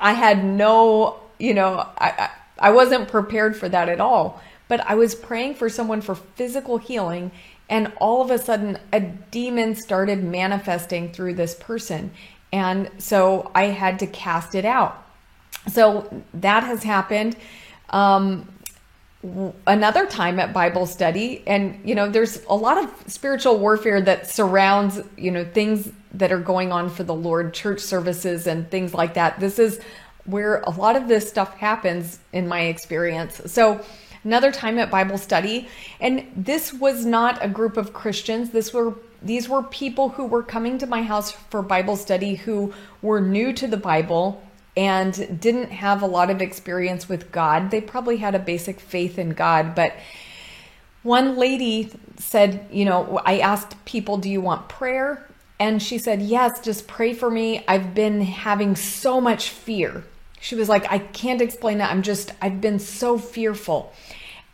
I 0.00 0.14
had 0.14 0.44
no, 0.44 1.20
you 1.38 1.54
know, 1.54 1.86
I, 1.98 2.30
I, 2.58 2.70
wasn't 2.70 3.08
prepared 3.08 3.56
for 3.56 3.68
that 3.68 3.90
at 3.90 4.00
all. 4.00 4.42
But 4.72 4.88
I 4.88 4.94
was 4.94 5.14
praying 5.14 5.56
for 5.56 5.68
someone 5.68 6.00
for 6.00 6.14
physical 6.14 6.78
healing 6.78 7.30
and 7.68 7.92
all 7.98 8.22
of 8.22 8.30
a 8.30 8.38
sudden, 8.38 8.78
a 8.90 9.00
demon 9.00 9.74
started 9.74 10.24
manifesting 10.24 11.12
through 11.12 11.34
this 11.34 11.54
person. 11.54 12.10
And 12.54 12.90
so 12.96 13.50
I 13.54 13.64
had 13.64 13.98
to 13.98 14.06
cast 14.06 14.54
it 14.54 14.64
out. 14.64 15.06
So 15.68 16.22
that 16.32 16.62
has 16.62 16.82
happened. 16.84 17.36
Um, 17.90 18.50
another 19.66 20.06
time 20.06 20.40
at 20.40 20.54
Bible 20.54 20.86
study, 20.86 21.42
and 21.46 21.78
you 21.86 21.94
know, 21.94 22.08
there's 22.08 22.42
a 22.46 22.54
lot 22.54 22.82
of 22.82 23.12
spiritual 23.12 23.58
warfare 23.58 24.00
that 24.00 24.30
surrounds, 24.30 25.02
you 25.18 25.32
know, 25.32 25.44
things 25.44 25.92
that 26.14 26.32
are 26.32 26.40
going 26.40 26.72
on 26.72 26.88
for 26.88 27.04
the 27.04 27.14
Lord, 27.14 27.52
church 27.52 27.80
services, 27.80 28.46
and 28.46 28.70
things 28.70 28.94
like 28.94 29.12
that. 29.12 29.38
This 29.38 29.58
is 29.58 29.80
where 30.24 30.62
a 30.62 30.70
lot 30.70 30.96
of 30.96 31.08
this 31.08 31.28
stuff 31.28 31.58
happens 31.58 32.20
in 32.32 32.48
my 32.48 32.60
experience. 32.62 33.42
So, 33.52 33.84
another 34.24 34.52
time 34.52 34.78
at 34.78 34.90
Bible 34.90 35.18
study. 35.18 35.68
And 36.00 36.30
this 36.36 36.72
was 36.72 37.04
not 37.04 37.44
a 37.44 37.48
group 37.48 37.76
of 37.76 37.92
Christians. 37.92 38.50
This 38.50 38.72
were 38.72 38.94
these 39.24 39.48
were 39.48 39.62
people 39.62 40.10
who 40.10 40.26
were 40.26 40.42
coming 40.42 40.78
to 40.78 40.86
my 40.86 41.02
house 41.02 41.30
for 41.30 41.62
Bible 41.62 41.96
study 41.96 42.34
who 42.34 42.74
were 43.02 43.20
new 43.20 43.52
to 43.52 43.68
the 43.68 43.76
Bible 43.76 44.42
and 44.76 45.40
didn't 45.40 45.70
have 45.70 46.02
a 46.02 46.06
lot 46.06 46.28
of 46.28 46.42
experience 46.42 47.08
with 47.08 47.30
God. 47.30 47.70
They 47.70 47.80
probably 47.80 48.16
had 48.16 48.34
a 48.34 48.40
basic 48.40 48.80
faith 48.80 49.18
in 49.18 49.30
God, 49.30 49.76
but 49.76 49.94
one 51.04 51.36
lady 51.36 51.92
said, 52.16 52.66
you 52.72 52.84
know, 52.84 53.20
I 53.24 53.38
asked 53.38 53.84
people, 53.84 54.16
"Do 54.16 54.28
you 54.28 54.40
want 54.40 54.68
prayer?" 54.68 55.26
And 55.62 55.80
she 55.80 55.98
said, 55.98 56.22
Yes, 56.22 56.58
just 56.58 56.88
pray 56.88 57.14
for 57.14 57.30
me. 57.30 57.62
I've 57.68 57.94
been 57.94 58.20
having 58.20 58.74
so 58.74 59.20
much 59.20 59.50
fear. 59.50 60.02
She 60.40 60.56
was 60.56 60.68
like, 60.68 60.90
I 60.90 60.98
can't 60.98 61.40
explain 61.40 61.80
it. 61.80 61.84
I'm 61.84 62.02
just, 62.02 62.32
I've 62.42 62.60
been 62.60 62.80
so 62.80 63.16
fearful. 63.16 63.92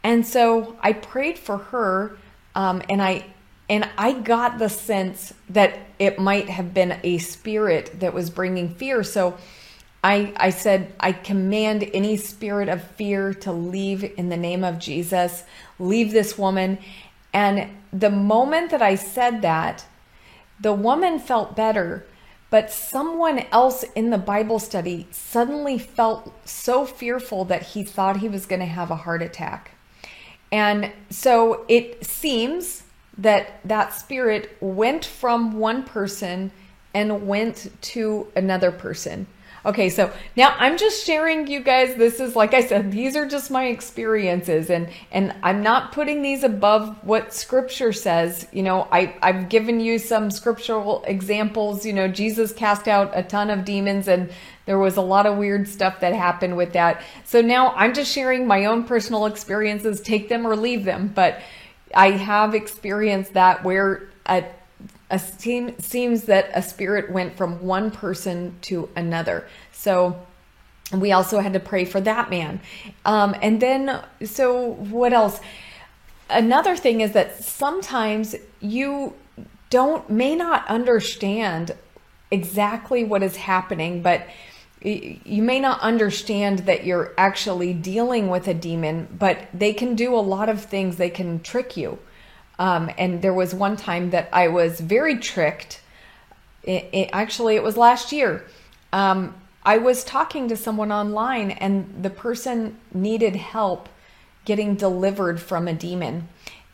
And 0.03 0.27
so 0.27 0.77
I 0.81 0.93
prayed 0.93 1.39
for 1.39 1.59
her, 1.59 2.17
um, 2.55 2.83
and 2.89 3.03
I 3.03 3.27
and 3.71 3.89
I 3.99 4.13
got 4.13 4.59
the 4.59 4.69
sense 4.69 5.35
that 5.51 5.79
it 5.99 6.19
might 6.19 6.49
have 6.49 6.73
been 6.73 6.99
a 7.03 7.19
spirit 7.19 8.01
that 8.01 8.15
was 8.15 8.31
bringing 8.31 8.75
fear. 8.75 9.03
So 9.03 9.37
I 10.03 10.33
I 10.37 10.51
said, 10.51 10.95
I 11.01 11.13
command 11.13 11.89
any 11.93 12.17
spirit 12.17 12.69
of 12.69 12.83
fear 12.83 13.35
to 13.35 13.53
leave 13.53 14.05
in 14.05 14.29
the 14.29 14.37
name 14.37 14.65
of 14.65 14.79
Jesus. 14.79 15.45
Leave 15.79 16.13
this 16.13 16.39
woman. 16.39 16.79
And 17.33 17.71
the 17.93 18.11
moment 18.11 18.71
that 18.71 18.83
I 18.83 18.95
said 18.95 19.43
that, 19.43 19.85
the 20.61 20.73
woman 20.73 21.19
felt 21.19 21.55
better 21.55 22.07
but 22.51 22.71
someone 22.71 23.45
else 23.53 23.85
in 23.95 24.11
the 24.11 24.19
Bible 24.19 24.59
study 24.59 25.07
suddenly 25.11 25.79
felt 25.79 26.33
so 26.47 26.87
fearful 26.87 27.45
that 27.45 27.63
he 27.63 27.83
thought 27.83 28.19
he 28.19 28.29
was 28.29 28.47
going 28.47 28.61
to 28.61 28.67
have 28.67 28.91
a 28.91 28.97
heart 28.97 29.23
attack. 29.23 29.73
And 30.51 30.93
so 31.11 31.65
it 31.69 32.05
seems 32.05 32.85
that 33.19 33.61
that 33.65 33.93
spirit 33.93 34.57
went 34.61 35.05
from 35.05 35.59
one 35.59 35.83
person 35.83 36.51
and 36.95 37.27
went 37.27 37.71
to 37.81 38.27
another 38.35 38.71
person. 38.71 39.27
Okay, 39.67 39.91
so 39.91 40.13
now 40.37 40.55
I'm 40.59 40.79
just 40.79 41.05
sharing 41.05 41.47
you 41.49 41.61
guys 41.61 41.97
this 41.97 42.21
is 42.21 42.37
like 42.37 42.55
I 42.55 42.63
said 42.63 42.93
these 42.93 43.17
are 43.17 43.27
just 43.27 43.51
my 43.51 43.67
experiences 43.67 44.71
and 44.71 44.89
and 45.11 45.35
I'm 45.43 45.63
not 45.63 45.93
putting 45.93 46.23
these 46.23 46.45
above 46.45 46.97
what 47.05 47.35
scripture 47.35 47.93
says. 47.93 48.47
You 48.53 48.63
know, 48.63 48.89
I 48.93 49.17
I've 49.21 49.49
given 49.49 49.81
you 49.81 49.99
some 49.99 50.31
scriptural 50.31 51.03
examples, 51.07 51.85
you 51.85 51.93
know, 51.93 52.09
Jesus 52.09 52.53
cast 52.53 52.87
out 52.87 53.11
a 53.15 53.23
ton 53.23 53.51
of 53.51 53.65
demons 53.65 54.07
and 54.07 54.31
there 54.69 54.79
was 54.79 54.99
a 54.99 55.03
lot 55.03 55.25
of 55.25 55.39
weird 55.39 55.67
stuff 55.67 56.01
that 56.01 56.13
happened 56.13 56.55
with 56.55 56.75
that. 56.75 57.01
So 57.25 57.41
now 57.41 57.73
I'm 57.75 57.95
just 57.95 58.13
sharing 58.13 58.47
my 58.47 58.67
own 58.67 58.85
personal 58.85 59.25
experiences, 59.25 60.03
take 60.03 60.29
them 60.29 60.47
or 60.47 60.55
leave 60.57 60.85
them, 60.85 61.11
but 61.15 61.41
I 61.95 62.11
have 62.11 62.55
experienced 62.55 63.33
that 63.33 63.65
where 63.65 64.11
a 64.27 64.45
a 65.11 65.19
seem, 65.19 65.79
seems 65.79 66.25
that 66.25 66.51
a 66.53 66.61
spirit 66.61 67.11
went 67.11 67.35
from 67.35 67.63
one 67.65 67.91
person 67.91 68.57
to 68.61 68.91
another. 68.95 69.49
So 69.73 70.21
we 70.93 71.13
also 71.13 71.41
had 71.41 71.55
to 71.55 71.61
pray 71.61 71.87
for 71.87 72.03
that 72.03 72.29
man. 72.29 72.61
Um, 73.07 73.35
and 73.41 73.63
then, 73.63 74.03
so 74.27 74.73
what 74.75 75.15
else? 75.15 75.41
Another 76.29 76.77
thing 76.77 77.01
is 77.01 77.13
that 77.13 77.43
sometimes 77.43 78.37
you 78.61 79.15
don't 79.71 80.11
may 80.11 80.35
not 80.35 80.69
understand 80.69 81.75
exactly 82.31 83.03
what 83.03 83.23
is 83.23 83.37
happening, 83.37 84.03
but 84.03 84.27
you 84.83 85.43
may 85.43 85.59
not 85.59 85.81
understand 85.81 86.61
that 86.61 86.85
you're 86.85 87.13
actually 87.19 87.75
dealing 87.75 88.29
with 88.29 88.47
a 88.47 88.55
demon, 88.55 89.09
but 89.19 89.39
they 89.53 89.73
can 89.73 89.95
do 89.95 90.15
a 90.15 90.21
lot 90.21 90.49
of 90.49 90.65
things. 90.65 90.97
They 90.97 91.11
can 91.11 91.41
trick 91.41 91.77
you. 91.77 91.99
Um, 92.59 92.91
and 92.99 93.23
there 93.23 93.35
was 93.35 93.55
one 93.55 93.77
time 93.77 94.11
that 94.11 94.29
I 94.33 94.49
was 94.49 94.81
very 94.81 95.19
tricked. 95.19 95.81
It, 96.63 96.89
it, 96.93 97.11
actually, 97.13 97.57
it 97.57 97.63
was 97.63 97.77
last 97.77 98.13
year. 98.13 98.45
Um, 98.93 99.35
I 99.65 99.79
was 99.79 100.05
talking 100.05 100.49
to 100.49 100.57
someone 100.57 100.93
online, 100.93 101.51
and 101.51 102.03
the 102.03 102.11
person 102.11 102.79
needed 102.93 103.37
help 103.37 103.89
getting 104.45 104.77
delivered 104.77 105.41
from 105.41 105.69
a 105.69 105.75
demon. 105.75 106.29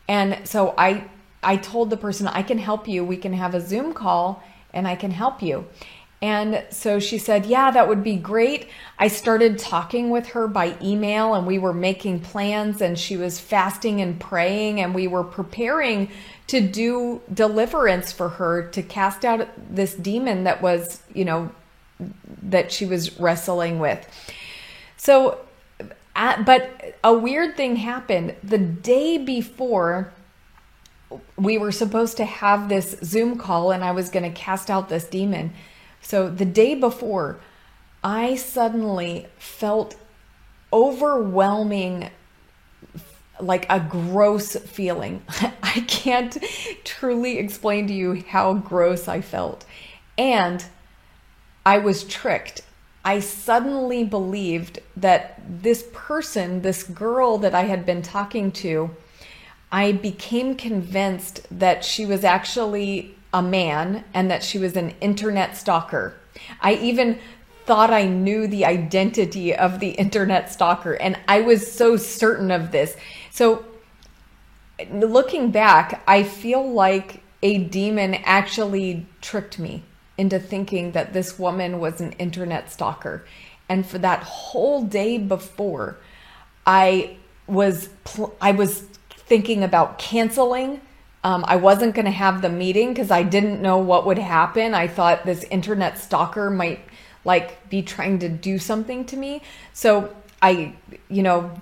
And 0.07 0.47
so 0.47 0.73
I 0.77 1.09
I 1.45 1.57
told 1.57 1.91
the 1.91 1.97
person, 1.97 2.27
I 2.27 2.41
can 2.41 2.57
help 2.57 2.87
you. 2.87 3.05
We 3.05 3.17
can 3.17 3.33
have 3.33 3.53
a 3.53 3.61
Zoom 3.61 3.93
call 3.93 4.41
and 4.73 4.87
I 4.87 4.95
can 4.95 5.11
help 5.11 5.41
you. 5.41 5.67
And 6.25 6.63
so 6.71 6.97
she 6.97 7.19
said, 7.19 7.45
Yeah, 7.45 7.69
that 7.69 7.87
would 7.87 8.03
be 8.03 8.15
great. 8.15 8.69
I 8.97 9.09
started 9.09 9.59
talking 9.59 10.09
with 10.09 10.29
her 10.29 10.47
by 10.47 10.75
email 10.81 11.35
and 11.35 11.45
we 11.45 11.59
were 11.59 11.71
making 11.71 12.21
plans 12.21 12.81
and 12.81 12.97
she 12.97 13.15
was 13.15 13.39
fasting 13.39 14.01
and 14.01 14.19
praying 14.19 14.81
and 14.81 14.95
we 14.95 15.07
were 15.07 15.23
preparing 15.23 16.09
to 16.47 16.61
do 16.61 17.21
deliverance 17.31 18.11
for 18.11 18.29
her 18.29 18.67
to 18.69 18.81
cast 18.81 19.23
out 19.23 19.47
this 19.69 19.93
demon 19.93 20.45
that 20.45 20.63
was, 20.63 21.03
you 21.13 21.25
know, 21.25 21.51
that 22.41 22.71
she 22.71 22.87
was 22.87 23.19
wrestling 23.19 23.77
with. 23.77 24.03
So, 24.97 25.37
uh, 26.15 26.41
but 26.41 26.97
a 27.03 27.13
weird 27.13 27.55
thing 27.55 27.75
happened 27.75 28.33
the 28.43 28.57
day 28.57 29.19
before 29.19 30.11
we 31.37 31.59
were 31.59 31.71
supposed 31.71 32.17
to 32.17 32.25
have 32.25 32.67
this 32.67 32.95
Zoom 33.03 33.37
call 33.37 33.71
and 33.71 33.83
I 33.83 33.91
was 33.91 34.09
going 34.09 34.23
to 34.23 34.35
cast 34.35 34.71
out 34.71 34.89
this 34.89 35.05
demon. 35.05 35.53
So 36.05 36.29
the 36.29 36.45
day 36.45 36.75
before, 36.75 37.39
I 38.03 38.35
suddenly 38.35 39.25
felt 39.39 39.95
overwhelming 40.71 42.11
like 43.39 43.65
a 43.71 43.79
gross 43.79 44.55
feeling. 44.55 45.23
I 45.63 45.83
can't 45.87 46.37
truly 46.83 47.39
explain 47.39 47.87
to 47.87 47.93
you 47.93 48.23
how 48.27 48.53
gross 48.53 49.07
I 49.07 49.21
felt. 49.21 49.65
And 50.15 50.63
I 51.65 51.79
was 51.79 52.03
tricked. 52.03 52.61
I 53.03 53.19
suddenly 53.19 54.03
believed 54.03 54.79
that 54.95 55.41
this 55.47 55.85
person, 55.91 56.61
this 56.61 56.83
girl 56.83 57.39
that 57.39 57.55
I 57.55 57.63
had 57.63 57.83
been 57.83 58.03
talking 58.03 58.51
to, 58.51 58.95
I 59.71 59.91
became 59.91 60.53
convinced 60.53 61.47
that 61.49 61.83
she 61.83 62.05
was 62.05 62.23
actually 62.23 63.15
a 63.35 63.41
man 63.41 64.05
and 64.13 64.31
that 64.31 64.45
she 64.45 64.57
was 64.57 64.77
an 64.77 64.95
internet 65.01 65.57
stalker. 65.57 66.15
I 66.61 66.75
even 66.75 67.19
thought 67.65 67.91
I 67.91 68.05
knew 68.05 68.47
the 68.47 68.63
identity 68.63 69.53
of 69.53 69.81
the 69.81 69.89
internet 69.89 70.49
stalker, 70.51 70.93
and 70.93 71.19
I 71.27 71.41
was 71.41 71.69
so 71.69 71.97
certain 71.97 72.49
of 72.49 72.71
this. 72.71 72.95
So, 73.31 73.65
looking 74.89 75.51
back, 75.51 76.01
I 76.07 76.23
feel 76.23 76.71
like 76.71 77.21
a 77.43 77.57
demon 77.57 78.15
actually 78.23 79.05
tricked 79.19 79.59
me 79.59 79.83
into 80.17 80.39
thinking 80.39 80.93
that 80.93 81.11
this 81.11 81.37
woman 81.37 81.81
was 81.81 81.99
an 81.99 82.13
internet 82.13 82.71
stalker. 82.71 83.25
And 83.67 83.85
for 83.85 83.97
that 83.97 84.23
whole 84.23 84.83
day 84.83 85.17
before, 85.17 85.97
I 86.65 87.17
was 87.47 87.89
pl- 88.05 88.33
I 88.39 88.53
was 88.53 88.85
thinking 89.09 89.61
about 89.61 89.99
canceling. 89.99 90.79
Um, 91.25 91.43
I 91.47 91.55
wasn't 91.55 91.95
going 91.95 92.05
to 92.05 92.11
have 92.11 92.43
the 92.43 92.49
meeting 92.49 92.89
because 92.89 93.09
I 93.09 93.23
didn't 93.23 93.59
know 93.59 93.79
what 93.79 94.05
would 94.05 94.19
happen. 94.19 94.75
I 94.75 94.87
thought 94.87 95.25
this 95.25 95.43
internet 95.45 95.97
stalker 95.97 96.51
might 96.51 96.81
like 97.25 97.67
be 97.67 97.81
trying 97.81 98.19
to 98.19 98.29
do 98.29 98.59
something 98.59 99.05
to 99.05 99.17
me. 99.17 99.41
So 99.73 100.15
I, 100.39 100.75
you 101.09 101.23
know, 101.23 101.59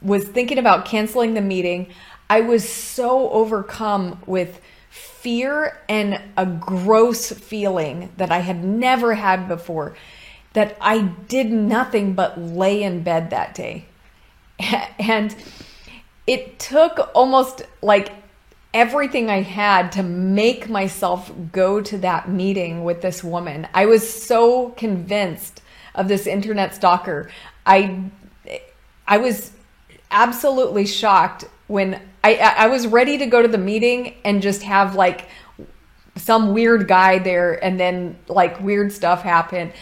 was 0.00 0.26
thinking 0.26 0.56
about 0.56 0.86
canceling 0.86 1.34
the 1.34 1.42
meeting. 1.42 1.88
I 2.30 2.40
was 2.40 2.66
so 2.66 3.28
overcome 3.28 4.22
with 4.24 4.62
fear 4.88 5.78
and 5.86 6.18
a 6.38 6.46
gross 6.46 7.30
feeling 7.30 8.10
that 8.16 8.32
I 8.32 8.38
had 8.38 8.64
never 8.64 9.16
had 9.16 9.48
before 9.48 9.94
that 10.54 10.78
I 10.80 11.02
did 11.28 11.52
nothing 11.52 12.14
but 12.14 12.40
lay 12.40 12.82
in 12.82 13.02
bed 13.02 13.28
that 13.28 13.54
day. 13.54 13.84
And 14.98 15.36
it 16.26 16.58
took 16.58 17.10
almost 17.14 17.66
like 17.82 18.23
everything 18.74 19.30
I 19.30 19.40
had 19.40 19.92
to 19.92 20.02
make 20.02 20.68
myself 20.68 21.32
go 21.52 21.80
to 21.80 21.98
that 21.98 22.28
meeting 22.28 22.82
with 22.82 23.00
this 23.00 23.22
woman. 23.22 23.68
I 23.72 23.86
was 23.86 24.06
so 24.06 24.70
convinced 24.70 25.62
of 25.94 26.08
this 26.08 26.26
internet 26.26 26.74
stalker. 26.74 27.30
I 27.64 28.10
I 29.06 29.18
was 29.18 29.52
absolutely 30.10 30.86
shocked 30.86 31.44
when 31.68 32.00
I 32.24 32.34
I 32.34 32.66
was 32.66 32.88
ready 32.88 33.16
to 33.18 33.26
go 33.26 33.40
to 33.40 33.48
the 33.48 33.58
meeting 33.58 34.16
and 34.24 34.42
just 34.42 34.64
have 34.64 34.96
like 34.96 35.28
some 36.16 36.52
weird 36.52 36.88
guy 36.88 37.18
there 37.18 37.64
and 37.64 37.78
then 37.78 38.18
like 38.28 38.60
weird 38.60 38.92
stuff 38.92 39.22
happen. 39.22 39.72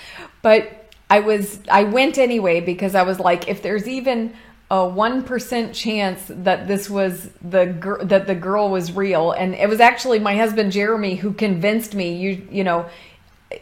But 0.42 0.92
I 1.08 1.20
was 1.20 1.60
I 1.70 1.84
went 1.84 2.18
anyway 2.18 2.60
because 2.60 2.94
I 2.94 3.02
was 3.02 3.18
like 3.18 3.48
if 3.48 3.62
there's 3.62 3.88
even 3.88 4.34
a 4.72 4.76
1% 4.76 5.74
chance 5.74 6.22
that 6.28 6.66
this 6.66 6.88
was 6.88 7.28
the 7.42 7.66
girl 7.66 8.04
that 8.06 8.26
the 8.26 8.34
girl 8.34 8.70
was 8.70 8.90
real 8.92 9.32
and 9.32 9.54
it 9.54 9.68
was 9.68 9.80
actually 9.80 10.18
my 10.18 10.34
husband 10.34 10.72
Jeremy 10.72 11.14
who 11.14 11.34
convinced 11.34 11.94
me 11.94 12.16
you 12.16 12.48
you 12.50 12.64
know 12.64 12.88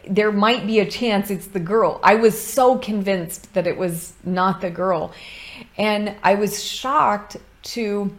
there 0.07 0.31
might 0.31 0.65
be 0.65 0.79
a 0.79 0.89
chance 0.89 1.29
it's 1.29 1.47
the 1.47 1.59
girl. 1.59 1.99
I 2.03 2.15
was 2.15 2.39
so 2.39 2.77
convinced 2.77 3.53
that 3.53 3.67
it 3.67 3.77
was 3.77 4.13
not 4.23 4.61
the 4.61 4.69
girl. 4.69 5.13
And 5.77 6.15
I 6.23 6.35
was 6.35 6.63
shocked 6.63 7.37
to 7.63 8.15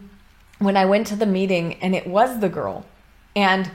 when 0.59 0.77
I 0.77 0.85
went 0.85 1.07
to 1.07 1.15
the 1.15 1.25
meeting 1.25 1.75
and 1.75 1.95
it 1.95 2.07
was 2.07 2.39
the 2.39 2.49
girl. 2.49 2.85
And 3.35 3.69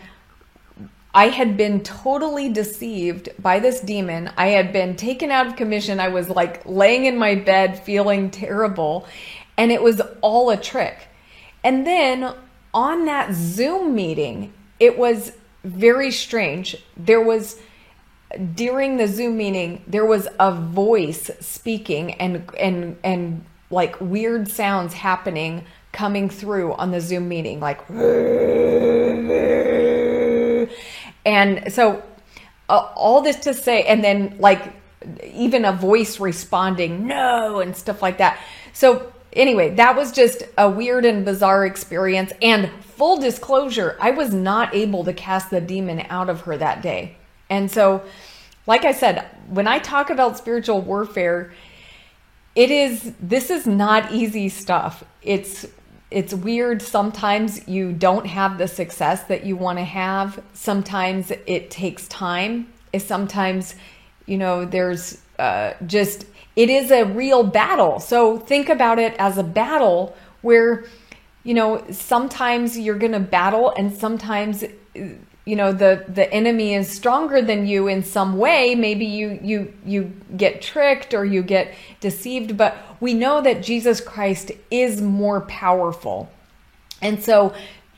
I 1.19 1.31
had 1.31 1.57
been 1.57 1.81
totally 1.81 2.49
deceived 2.49 3.31
by 3.41 3.59
this 3.59 3.81
demon. 3.81 4.31
I 4.37 4.51
had 4.51 4.73
been 4.73 4.95
taken 4.95 5.33
out 5.33 5.49
of 5.49 5.57
commission. 5.57 5.99
I 5.99 6.11
was 6.11 6.29
like 6.31 6.65
laying 6.65 7.07
in 7.07 7.19
my 7.19 7.35
bed 7.35 7.83
feeling 7.83 8.31
terrible, 8.31 9.05
and 9.57 9.73
it 9.73 9.83
was 9.83 10.01
all 10.21 10.49
a 10.51 10.57
trick. 10.57 11.09
And 11.65 11.85
then 11.85 12.35
on 12.73 13.07
that 13.07 13.35
Zoom 13.35 13.97
meeting, 13.97 14.53
it 14.79 14.97
was 14.97 15.33
very 15.65 16.13
strange. 16.13 16.77
There 16.97 17.21
was 17.21 17.59
during 18.55 18.99
the 18.99 19.09
Zoom 19.09 19.37
meeting, 19.37 19.83
there 19.89 20.07
was 20.07 20.29
a 20.39 20.53
voice 20.53 21.33
speaking 21.41 22.13
and 22.15 22.49
and 22.57 22.97
and 23.03 23.45
like 23.71 24.01
weird 24.01 24.47
sounds 24.47 24.95
happening 24.95 25.65
coming 25.91 26.31
through 26.31 26.75
on 26.75 26.93
the 26.93 27.01
Zoom 27.01 27.29
meeting 27.29 27.59
like 27.59 27.81
and 31.25 31.73
so, 31.73 32.03
uh, 32.69 32.91
all 32.95 33.23
this 33.23 33.37
to 33.37 33.55
say, 33.55 33.85
and 33.85 34.03
then 34.03 34.37
like 34.39 34.75
even 35.25 35.65
a 35.65 35.73
voice 35.73 36.21
responding 36.21 37.07
no 37.07 37.61
and 37.61 37.77
stuff 37.77 38.03
like 38.03 38.19
that. 38.19 38.39
So, 38.73 39.13
anyway, 39.33 39.75
that 39.77 39.97
was 39.97 40.13
just 40.13 40.43
a 40.57 40.69
weird 40.69 41.05
and 41.05 41.25
bizarre 41.25 41.67
experience. 41.67 42.33
And 42.43 42.71
full 42.83 43.19
disclosure, 43.19 43.97
I 44.01 44.11
was 44.11 44.33
not 44.35 44.75
able 44.75 45.05
to 45.05 45.13
cast 45.13 45.51
the 45.51 45.61
demon 45.61 46.05
out 46.09 46.29
of 46.29 46.43
her 46.43 46.57
that 46.57 46.83
day. 46.83 47.17
And 47.49 47.71
so, 47.71 48.03
like 48.67 48.85
I 48.85 48.93
said, 48.93 49.27
when 49.49 49.67
I 49.67 49.79
talk 49.79 50.11
about 50.11 50.37
spiritual 50.37 50.81
warfare, 50.81 51.53
it 52.55 52.71
is 52.71 53.13
this 53.21 53.51
is 53.51 53.67
not 53.67 54.13
easy 54.13 54.49
stuff. 54.49 55.05
It's 55.23 55.67
it's 56.11 56.33
weird. 56.33 56.81
Sometimes 56.81 57.69
you 57.69 57.93
don't 57.93 58.27
have 58.27 58.59
the 58.59 58.69
success 58.69 59.25
that 59.25 59.45
you 59.45 59.57
want 59.57 59.79
to 59.79 59.85
have. 59.85 60.43
Sometimes 60.55 61.31
it 61.47 61.71
takes 61.71 62.09
time. 62.09 62.73
Sometimes, 62.97 63.75
you 64.27 64.39
know, 64.39 64.65
there's 64.65 65.21
uh, 65.39 65.75
just, 65.87 66.25
it 66.57 66.71
is 66.71 66.91
a 66.91 67.05
real 67.05 67.43
battle. 67.43 68.01
So 68.01 68.39
think 68.39 68.69
about 68.69 68.99
it 68.99 69.15
as 69.19 69.37
a 69.37 69.43
battle 69.43 70.17
where, 70.41 70.87
you 71.45 71.55
know, 71.55 71.85
sometimes 71.91 72.79
you're 72.79 72.99
to 73.13 73.21
battle 73.21 73.75
and 73.77 73.95
sometimes 73.95 74.65
you 75.49 75.57
know 75.57 75.73
the 75.73 76.05
the 76.09 76.31
enemy 76.33 76.75
is 76.75 76.91
stronger 76.91 77.41
than 77.41 77.67
you 77.67 77.89
in 77.89 78.05
some 78.05 78.37
way. 78.37 78.75
Maybe 78.75 79.07
you 79.07 79.39
you 79.43 79.73
you 79.85 80.13
get 80.37 80.61
tricked 80.61 81.15
or 81.15 81.25
you 81.25 81.43
get 81.43 81.75
deceived 82.01 82.57
but 82.57 82.77
we 83.01 83.15
know 83.15 83.41
that 83.41 83.63
Jesus 83.63 84.01
Christ 84.01 84.53
is 84.71 85.01
more 85.01 85.41
powerful. 85.43 86.29
And 87.01 87.23
so 87.23 87.55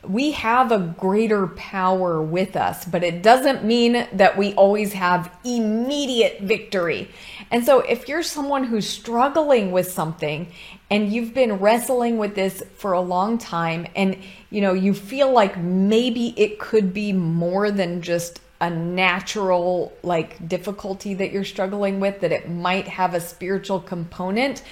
we 0.07 0.31
have 0.31 0.71
a 0.71 0.79
greater 0.79 1.47
power 1.47 2.21
with 2.21 2.55
us, 2.55 2.85
but 2.85 3.03
it 3.03 3.21
doesn't 3.21 3.63
mean 3.63 4.07
that 4.13 4.35
we 4.35 4.53
always 4.55 4.93
have 4.93 5.31
immediate 5.43 6.41
victory. 6.41 7.09
And 7.51 7.63
so, 7.63 7.81
if 7.81 8.07
you're 8.07 8.23
someone 8.23 8.63
who's 8.63 8.87
struggling 8.89 9.71
with 9.71 9.91
something 9.91 10.51
and 10.89 11.11
you've 11.11 11.33
been 11.33 11.53
wrestling 11.53 12.17
with 12.17 12.33
this 12.33 12.63
for 12.77 12.93
a 12.93 13.01
long 13.01 13.37
time, 13.37 13.85
and 13.95 14.17
you 14.49 14.61
know, 14.61 14.73
you 14.73 14.93
feel 14.93 15.31
like 15.31 15.57
maybe 15.57 16.33
it 16.35 16.57
could 16.57 16.93
be 16.93 17.13
more 17.13 17.69
than 17.69 18.01
just 18.01 18.41
a 18.59 18.69
natural 18.69 19.93
like 20.01 20.47
difficulty 20.47 21.13
that 21.13 21.31
you're 21.31 21.45
struggling 21.45 21.99
with, 21.99 22.21
that 22.21 22.31
it 22.31 22.49
might 22.49 22.87
have 22.87 23.13
a 23.13 23.21
spiritual 23.21 23.79
component, 23.79 24.63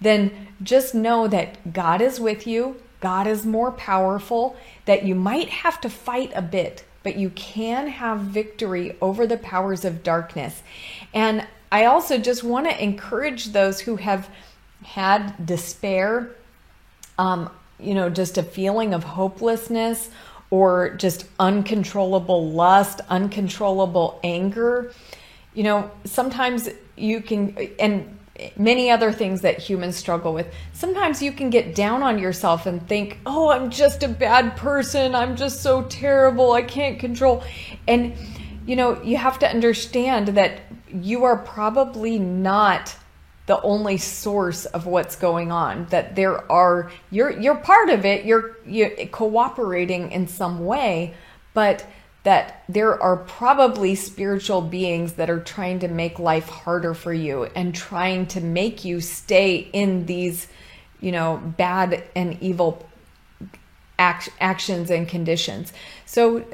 then 0.00 0.48
just 0.62 0.94
know 0.94 1.26
that 1.26 1.72
God 1.72 2.00
is 2.00 2.20
with 2.20 2.46
you 2.46 2.76
God 3.00 3.26
is 3.26 3.44
more 3.44 3.72
powerful, 3.72 4.56
that 4.84 5.04
you 5.04 5.14
might 5.14 5.48
have 5.48 5.80
to 5.82 5.90
fight 5.90 6.32
a 6.34 6.42
bit, 6.42 6.84
but 7.02 7.16
you 7.16 7.30
can 7.30 7.88
have 7.88 8.20
victory 8.20 8.96
over 9.00 9.26
the 9.26 9.36
powers 9.36 9.84
of 9.84 10.02
darkness. 10.02 10.62
And 11.14 11.46
I 11.70 11.84
also 11.84 12.18
just 12.18 12.42
want 12.42 12.68
to 12.68 12.82
encourage 12.82 13.46
those 13.46 13.80
who 13.80 13.96
have 13.96 14.28
had 14.84 15.46
despair, 15.46 16.30
um, 17.18 17.50
you 17.78 17.94
know, 17.94 18.08
just 18.08 18.38
a 18.38 18.42
feeling 18.42 18.94
of 18.94 19.04
hopelessness 19.04 20.10
or 20.50 20.90
just 20.90 21.26
uncontrollable 21.38 22.50
lust, 22.50 23.00
uncontrollable 23.08 24.20
anger. 24.22 24.92
You 25.54 25.64
know, 25.64 25.90
sometimes 26.04 26.68
you 26.96 27.20
can, 27.20 27.56
and 27.78 28.15
many 28.56 28.90
other 28.90 29.12
things 29.12 29.40
that 29.42 29.58
humans 29.58 29.96
struggle 29.96 30.32
with. 30.32 30.52
Sometimes 30.72 31.22
you 31.22 31.32
can 31.32 31.50
get 31.50 31.74
down 31.74 32.02
on 32.02 32.18
yourself 32.18 32.66
and 32.66 32.86
think, 32.88 33.18
oh, 33.26 33.50
I'm 33.50 33.70
just 33.70 34.02
a 34.02 34.08
bad 34.08 34.56
person. 34.56 35.14
I'm 35.14 35.36
just 35.36 35.62
so 35.62 35.82
terrible. 35.82 36.52
I 36.52 36.62
can't 36.62 36.98
control. 36.98 37.44
And, 37.88 38.14
you 38.66 38.76
know, 38.76 39.02
you 39.02 39.16
have 39.16 39.38
to 39.40 39.48
understand 39.48 40.28
that 40.28 40.60
you 40.92 41.24
are 41.24 41.36
probably 41.36 42.18
not 42.18 42.96
the 43.46 43.60
only 43.62 43.96
source 43.96 44.66
of 44.66 44.86
what's 44.86 45.16
going 45.16 45.52
on 45.52 45.86
that 45.90 46.16
there 46.16 46.50
are 46.50 46.90
you're 47.10 47.30
you're 47.30 47.54
part 47.54 47.90
of 47.90 48.04
it 48.04 48.24
you're 48.24 48.56
you're 48.66 48.90
cooperating 49.06 50.10
in 50.10 50.26
some 50.26 50.64
way 50.64 51.14
but 51.54 51.86
that 52.26 52.64
there 52.68 53.00
are 53.00 53.16
probably 53.16 53.94
spiritual 53.94 54.60
beings 54.60 55.12
that 55.12 55.30
are 55.30 55.38
trying 55.38 55.78
to 55.78 55.86
make 55.86 56.18
life 56.18 56.48
harder 56.48 56.92
for 56.92 57.12
you 57.12 57.44
and 57.54 57.72
trying 57.72 58.26
to 58.26 58.40
make 58.40 58.84
you 58.84 59.00
stay 59.00 59.58
in 59.72 60.06
these, 60.06 60.48
you 61.00 61.12
know, 61.12 61.40
bad 61.56 62.02
and 62.16 62.36
evil 62.42 62.84
act- 63.96 64.30
actions 64.40 64.90
and 64.90 65.08
conditions. 65.08 65.72
So 66.04 66.44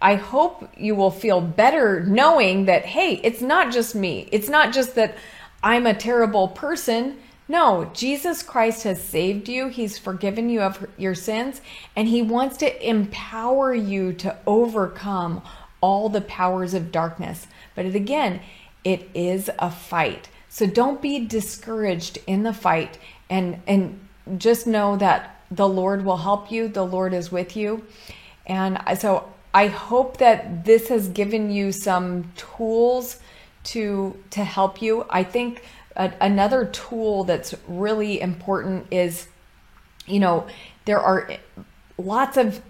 I 0.00 0.16
hope 0.16 0.68
you 0.76 0.96
will 0.96 1.12
feel 1.12 1.40
better 1.40 2.04
knowing 2.04 2.64
that, 2.64 2.84
hey, 2.84 3.20
it's 3.22 3.40
not 3.40 3.72
just 3.72 3.94
me. 3.94 4.28
It's 4.32 4.48
not 4.48 4.72
just 4.72 4.96
that 4.96 5.16
I'm 5.62 5.86
a 5.86 5.94
terrible 5.94 6.48
person. 6.48 7.16
No, 7.52 7.90
Jesus 7.92 8.42
Christ 8.42 8.84
has 8.84 9.04
saved 9.04 9.46
you. 9.46 9.68
He's 9.68 9.98
forgiven 9.98 10.48
you 10.48 10.62
of 10.62 10.86
your 10.96 11.14
sins, 11.14 11.60
and 11.94 12.08
He 12.08 12.22
wants 12.22 12.56
to 12.56 12.88
empower 12.88 13.74
you 13.74 14.14
to 14.14 14.34
overcome 14.46 15.42
all 15.82 16.08
the 16.08 16.22
powers 16.22 16.72
of 16.72 16.90
darkness. 16.90 17.46
But 17.74 17.84
it, 17.84 17.94
again, 17.94 18.40
it 18.84 19.06
is 19.12 19.50
a 19.58 19.70
fight. 19.70 20.30
So 20.48 20.64
don't 20.64 21.02
be 21.02 21.26
discouraged 21.26 22.16
in 22.26 22.42
the 22.42 22.54
fight 22.54 22.98
and 23.28 23.60
and 23.66 24.00
just 24.38 24.66
know 24.66 24.96
that 24.96 25.44
the 25.50 25.68
Lord 25.68 26.06
will 26.06 26.16
help 26.16 26.50
you. 26.50 26.68
The 26.68 26.86
Lord 26.86 27.12
is 27.12 27.30
with 27.30 27.54
you. 27.54 27.84
And 28.46 28.80
so 28.98 29.30
I 29.52 29.66
hope 29.66 30.16
that 30.16 30.64
this 30.64 30.88
has 30.88 31.08
given 31.08 31.50
you 31.50 31.70
some 31.70 32.32
tools 32.34 33.20
to 33.64 34.16
to 34.30 34.42
help 34.42 34.80
you. 34.80 35.04
I 35.10 35.22
think 35.22 35.62
a, 35.96 36.12
another 36.20 36.66
tool 36.66 37.24
that's 37.24 37.54
really 37.66 38.20
important 38.20 38.86
is, 38.90 39.28
you 40.06 40.20
know, 40.20 40.46
there 40.84 41.00
are 41.00 41.30
lots 41.98 42.36
of 42.36 42.60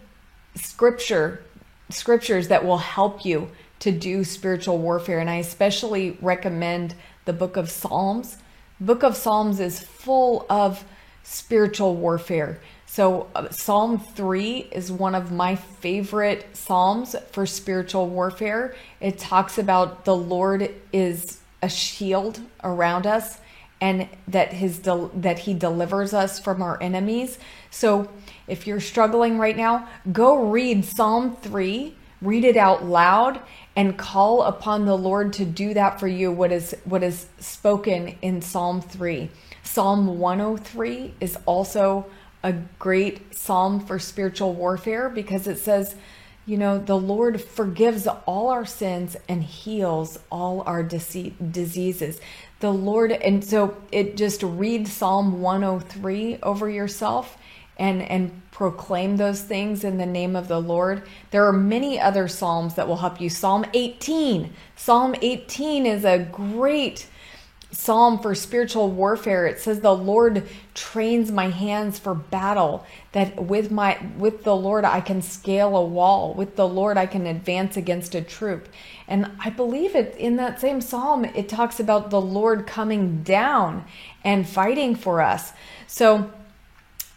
scripture 0.55 1.43
scriptures 1.89 2.49
that 2.49 2.65
will 2.65 2.79
help 2.79 3.25
you 3.25 3.51
to 3.79 3.93
do 3.93 4.25
spiritual 4.25 4.79
warfare 4.79 5.19
and 5.19 5.29
I 5.29 5.37
especially 5.37 6.17
recommend 6.23 6.95
the 7.25 7.33
book 7.33 7.57
of 7.57 7.71
Psalms. 7.71 8.39
book 8.81 9.03
of 9.03 9.17
Psalms 9.17 9.61
is 9.61 9.81
full 9.81 10.47
of 10.49 10.85
spiritual 11.23 11.95
warfare. 11.97 12.61
So 12.87 13.29
uh, 13.35 13.49
Psalm 13.51 13.99
3 13.99 14.69
is 14.73 14.93
one 14.93 15.15
of 15.15 15.33
my 15.33 15.57
favorite 15.57 16.57
psalms 16.57 17.17
for 17.31 17.47
spiritual 17.47 18.09
warfare. 18.09 18.75
It 19.01 19.19
talks 19.19 19.59
about 19.59 20.05
the 20.05 20.17
Lord 20.17 20.75
is 20.93 21.42
a 21.63 21.69
shield 21.69 22.41
around 22.63 23.07
us 23.07 23.39
and 23.81 24.09
that 24.29 24.53
his 24.53 24.79
del- 24.79 25.11
that 25.15 25.41
he 25.41 25.55
delivers 25.55 26.15
us 26.15 26.39
from 26.39 26.63
our 26.63 26.81
enemies. 26.81 27.39
So 27.71 28.09
if 28.47 28.67
you're 28.67 28.81
struggling 28.81 29.39
right 29.39 29.57
now, 29.57 29.89
go 30.13 30.45
read 30.45 30.85
Psalm 30.85 31.37
3, 31.37 31.97
read 32.21 32.45
it 32.45 32.57
out 32.57 32.85
loud 32.85 33.41
and 33.75 33.99
call 33.99 34.43
upon 34.43 34.85
the 34.85 34.97
Lord 34.97 35.33
to 35.35 35.45
do 35.45 35.75
that 35.75 35.99
for 35.99 36.07
you 36.07 36.31
what 36.31 36.53
is 36.53 36.77
what 36.85 37.03
is 37.03 37.27
spoken 37.41 38.17
in 38.23 38.41
Psalm 38.41 38.81
3. 38.81 39.29
Psalm 39.65 40.19
103 40.19 41.15
is 41.21 41.37
also 41.47 42.07
a 42.45 42.53
great 42.79 43.35
psalm 43.35 43.81
for 43.81 43.99
spiritual 43.99 44.53
warfare 44.53 45.09
because 45.09 45.47
it 45.47 45.59
says 45.59 45.95
you 46.45 46.59
know, 46.59 46.79
the 46.79 46.99
Lord 46.99 47.41
forgives 47.41 48.07
all 48.27 48.49
our 48.49 48.67
sins 48.67 49.17
and 49.29 49.43
heals 49.43 50.19
all 50.31 50.63
our 50.63 50.83
diseases. 50.83 52.21
The 52.61 52.73
Lord, 52.73 53.13
and 53.13 53.45
so 53.45 53.77
it 53.93 54.17
just 54.17 54.43
read 54.43 54.89
Psalm 54.89 55.41
103 55.41 56.39
over 56.43 56.69
yourself 56.69 57.37
and 57.79 58.03
and 58.03 58.43
proclaim 58.51 59.17
those 59.17 59.43
things 59.43 59.83
in 59.83 59.99
the 59.99 60.07
name 60.07 60.37
of 60.37 60.47
the 60.47 60.61
Lord. 60.61 61.03
There 61.31 61.47
are 61.47 61.53
many 61.53 61.99
other 61.99 62.29
psalms 62.29 62.75
that 62.75 62.87
will 62.87 62.99
help 62.99 63.21
you. 63.21 63.31
Psalm 63.31 63.65
18. 63.73 64.53
Psalm 64.77 65.15
18 65.21 65.87
is 65.87 66.05
a 66.05 66.19
great 66.19 67.07
psalm 67.73 68.19
for 68.19 68.35
spiritual 68.35 68.91
warfare 68.91 69.47
it 69.47 69.59
says 69.59 69.81
the 69.81 69.95
lord 69.95 70.47
trains 70.75 71.33
my 71.33 71.49
hands 71.49 71.99
for 71.99 72.15
battle 72.15 72.85
that 73.13 73.43
with 73.43 73.71
my 73.71 73.99
with 74.19 74.45
the 74.45 74.55
lord 74.55 74.85
i 74.85 75.01
can 75.01 75.23
scale 75.23 75.75
a 75.77 75.85
wall 75.85 76.35
with 76.35 76.55
the 76.57 76.69
lord 76.69 76.99
i 76.99 77.07
can 77.07 77.27
advance 77.27 77.77
against 77.77 78.15
a 78.15 78.23
troop. 78.23 78.69
And 79.09 79.31
i 79.41 79.51
believe 79.51 79.95
it 79.95 80.15
in 80.17 80.37
that 80.37 80.61
same 80.61 80.81
psalm 80.81 81.25
it 81.25 81.49
talks 81.49 81.81
about 81.81 82.11
the 82.11 82.21
lord 82.21 82.67
coming 82.67 83.23
down 83.23 83.85
and 84.25 84.49
fighting 84.49 84.95
for 84.95 85.21
us. 85.21 85.53
So 85.87 86.31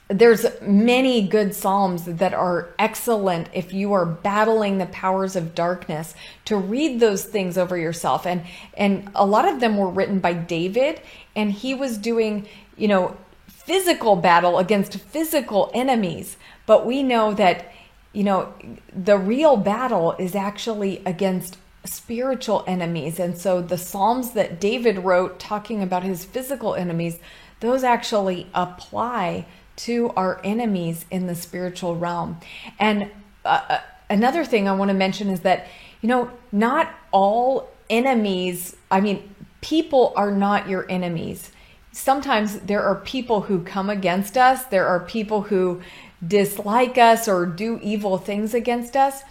there's 0.07 0.45
many 0.61 1.27
good 1.27 1.55
psalms 1.55 2.05
that 2.05 2.33
are 2.33 2.69
excellent 2.77 3.49
if 3.53 3.73
you 3.73 3.91
are 3.93 4.05
battling 4.05 4.77
the 4.77 4.85
powers 4.87 5.35
of 5.35 5.55
darkness 5.55 6.13
to 6.45 6.55
read 6.55 6.99
those 6.99 7.25
things 7.25 7.57
over 7.57 7.75
yourself. 7.75 8.27
And 8.27 8.43
and 8.75 9.09
a 9.15 9.25
lot 9.25 9.47
of 9.47 9.59
them 9.59 9.77
were 9.77 9.89
written 9.89 10.19
by 10.19 10.33
David 10.33 11.01
and 11.35 11.51
he 11.51 11.73
was 11.73 11.97
doing 11.97 12.47
you 12.77 12.87
know 12.87 13.17
physical 13.47 14.15
battle 14.15 14.59
against 14.59 14.99
physical 14.99 15.71
enemies. 15.73 16.37
But 16.67 16.85
we 16.85 17.01
know 17.01 17.33
that 17.33 17.73
you 18.13 18.23
know 18.23 18.53
the 18.95 19.17
real 19.17 19.57
battle 19.57 20.11
is 20.19 20.35
actually 20.35 21.01
against 21.03 21.57
spiritual 21.83 22.63
enemies. 22.67 23.19
And 23.19 23.35
so 23.35 23.59
the 23.59 23.77
psalms 23.77 24.31
that 24.31 24.59
David 24.59 24.99
wrote 24.99 25.39
talking 25.39 25.81
about 25.81 26.03
his 26.03 26.25
physical 26.25 26.75
enemies 26.75 27.19
those 27.61 27.83
actually 27.83 28.47
apply 28.53 29.45
to 29.77 30.11
our 30.15 30.39
enemies 30.43 31.05
in 31.11 31.27
the 31.27 31.35
spiritual 31.35 31.95
realm. 31.95 32.39
And 32.79 33.11
uh, 33.43 33.61
uh, 33.69 33.79
another 34.09 34.45
thing 34.45 34.67
I 34.67 34.75
want 34.75 34.89
to 34.89 34.95
mention 34.95 35.29
is 35.29 35.41
that, 35.41 35.67
you 36.01 36.09
know, 36.09 36.31
not 36.51 36.93
all 37.11 37.69
enemies, 37.89 38.75
I 38.89 39.01
mean, 39.01 39.35
people 39.61 40.13
are 40.15 40.31
not 40.31 40.69
your 40.69 40.89
enemies. 40.89 41.51
Sometimes 41.91 42.59
there 42.59 42.83
are 42.83 42.95
people 42.95 43.41
who 43.41 43.63
come 43.63 43.89
against 43.89 44.38
us, 44.38 44.65
there 44.65 44.88
are 44.88 44.99
people 44.99 45.43
who 45.43 45.81
dislike 46.25 46.97
us 46.97 47.27
or 47.27 47.45
do 47.45 47.79
evil 47.81 48.17
things 48.17 48.53
against 48.53 48.95
us. 48.95 49.23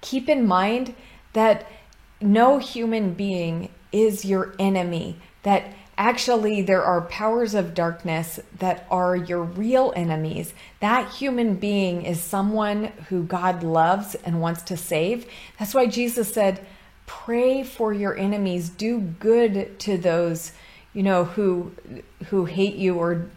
Keep 0.00 0.28
in 0.28 0.46
mind 0.46 0.94
that 1.32 1.66
no 2.20 2.58
human 2.58 3.14
being 3.14 3.68
is 3.92 4.24
your 4.24 4.54
enemy, 4.58 5.16
that 5.42 5.72
Actually, 5.98 6.62
there 6.62 6.82
are 6.82 7.02
powers 7.02 7.54
of 7.54 7.74
darkness 7.74 8.40
that 8.58 8.86
are 8.90 9.14
your 9.14 9.42
real 9.42 9.92
enemies. 9.94 10.54
That 10.80 11.12
human 11.12 11.56
being 11.56 12.02
is 12.06 12.20
someone 12.20 12.84
who 13.08 13.24
God 13.24 13.62
loves 13.62 14.14
and 14.14 14.40
wants 14.40 14.62
to 14.62 14.76
save. 14.78 15.26
That's 15.58 15.74
why 15.74 15.86
Jesus 15.86 16.32
said, 16.32 16.64
Pray 17.04 17.62
for 17.62 17.92
your 17.92 18.16
enemies, 18.16 18.70
do 18.70 19.00
good 19.00 19.78
to 19.80 19.98
those 19.98 20.52
you 20.98 21.02
know 21.02 21.24
who 21.24 21.72
who 22.26 22.44
hate 22.44 22.74
you 22.74 22.96
or 22.96 23.30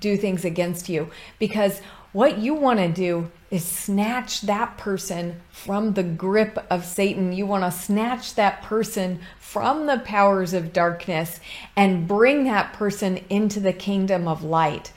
do 0.00 0.16
things 0.16 0.44
against 0.44 0.88
you 0.88 1.10
because 1.38 1.80
what 2.14 2.38
you 2.38 2.54
want 2.54 2.78
to 2.78 2.88
do 2.88 3.28
is 3.50 3.64
snatch 3.64 4.42
that 4.42 4.78
person 4.78 5.40
from 5.50 5.94
the 5.94 6.04
grip 6.04 6.64
of 6.70 6.84
Satan. 6.84 7.32
You 7.32 7.44
want 7.44 7.64
to 7.64 7.76
snatch 7.76 8.36
that 8.36 8.62
person 8.62 9.18
from 9.40 9.86
the 9.86 9.98
powers 9.98 10.54
of 10.54 10.72
darkness 10.72 11.40
and 11.74 12.06
bring 12.06 12.44
that 12.44 12.72
person 12.72 13.18
into 13.28 13.58
the 13.58 13.72
kingdom 13.72 14.28
of 14.28 14.44
light. 14.44 14.92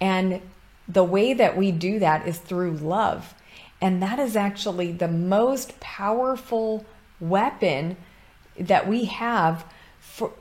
And 0.00 0.40
the 0.88 1.04
way 1.04 1.34
that 1.34 1.58
we 1.58 1.72
do 1.72 1.98
that 1.98 2.26
is 2.26 2.38
through 2.38 2.78
love. 2.78 3.34
And 3.82 4.02
that 4.02 4.18
is 4.18 4.34
actually 4.34 4.92
the 4.92 5.08
most 5.08 5.78
powerful 5.78 6.86
weapon 7.20 7.98
that 8.58 8.88
we 8.88 9.04
have 9.04 9.66
for 10.00 10.32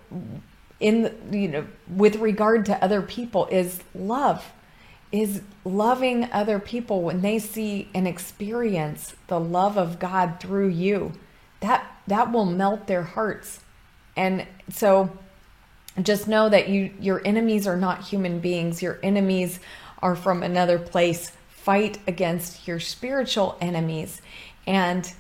in 0.80 1.14
you 1.32 1.48
know 1.48 1.68
with 1.88 2.16
regard 2.16 2.66
to 2.66 2.84
other 2.84 3.02
people 3.02 3.46
is 3.48 3.82
love 3.94 4.52
is 5.12 5.42
loving 5.66 6.32
other 6.32 6.60
people 6.60 7.02
when 7.02 7.22
they 7.22 7.38
see 7.38 7.90
and 7.94 8.08
experience 8.08 9.16
the 9.28 9.40
love 9.40 9.78
of 9.78 10.00
God 10.00 10.40
through 10.40 10.70
you. 10.70 11.14
That 11.60 11.86
that 12.08 12.32
will 12.32 12.46
melt 12.46 12.88
their 12.88 13.04
hearts. 13.04 13.62
And 14.16 14.48
so 14.70 15.18
just 16.02 16.28
know 16.28 16.50
that 16.50 16.70
you 16.70 16.92
your 17.00 17.22
enemies 17.26 17.68
are 17.68 17.78
not 17.78 18.04
human 18.04 18.40
beings. 18.40 18.82
Your 18.82 19.00
enemies 19.04 19.60
are 20.02 20.16
from 20.16 20.44
another 20.44 20.80
place. 20.80 21.32
Fight 21.50 22.00
against 22.08 22.68
your 22.68 22.80
spiritual 22.80 23.58
enemies. 23.62 24.22
And 24.66 25.12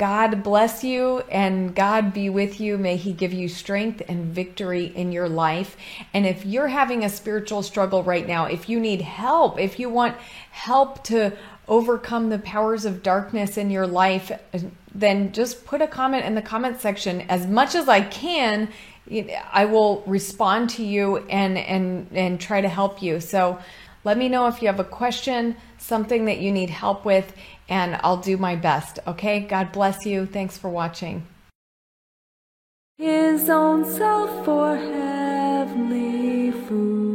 God 0.00 0.42
bless 0.42 0.82
you 0.82 1.18
and 1.30 1.74
God 1.74 2.14
be 2.14 2.30
with 2.30 2.58
you. 2.58 2.78
May 2.78 2.96
He 2.96 3.12
give 3.12 3.34
you 3.34 3.48
strength 3.48 4.00
and 4.08 4.34
victory 4.34 4.86
in 4.86 5.12
your 5.12 5.28
life. 5.28 5.76
And 6.14 6.24
if 6.24 6.46
you're 6.46 6.68
having 6.68 7.04
a 7.04 7.10
spiritual 7.10 7.62
struggle 7.62 8.02
right 8.02 8.26
now, 8.26 8.46
if 8.46 8.66
you 8.66 8.80
need 8.80 9.02
help, 9.02 9.60
if 9.60 9.78
you 9.78 9.90
want 9.90 10.16
help 10.52 11.04
to 11.04 11.36
overcome 11.68 12.30
the 12.30 12.38
powers 12.38 12.86
of 12.86 13.02
darkness 13.02 13.58
in 13.58 13.68
your 13.68 13.86
life, 13.86 14.32
then 14.94 15.32
just 15.32 15.66
put 15.66 15.82
a 15.82 15.86
comment 15.86 16.24
in 16.24 16.34
the 16.34 16.40
comment 16.40 16.80
section. 16.80 17.20
As 17.28 17.46
much 17.46 17.74
as 17.74 17.86
I 17.86 18.00
can, 18.00 18.70
I 19.52 19.66
will 19.66 20.02
respond 20.06 20.70
to 20.70 20.82
you 20.82 21.18
and 21.28 21.58
and 21.58 22.08
and 22.14 22.40
try 22.40 22.62
to 22.62 22.70
help 22.70 23.02
you. 23.02 23.20
So 23.20 23.58
let 24.02 24.16
me 24.16 24.30
know 24.30 24.46
if 24.46 24.62
you 24.62 24.68
have 24.68 24.80
a 24.80 24.84
question, 24.84 25.56
something 25.90 26.24
that 26.24 26.38
you 26.38 26.50
need 26.52 26.70
help 26.70 27.04
with, 27.04 27.34
and 27.68 27.98
I'll 28.02 28.22
do 28.30 28.36
my 28.38 28.56
best. 28.56 29.00
Okay? 29.06 29.40
God 29.40 29.72
bless 29.72 30.06
you. 30.06 30.24
Thanks 30.24 30.56
for 30.56 30.70
watching. 30.70 31.26
His 32.96 33.50
own 33.50 33.84
self 33.84 34.30
for 34.44 34.76
heavenly 34.76 36.52
food. 36.66 37.09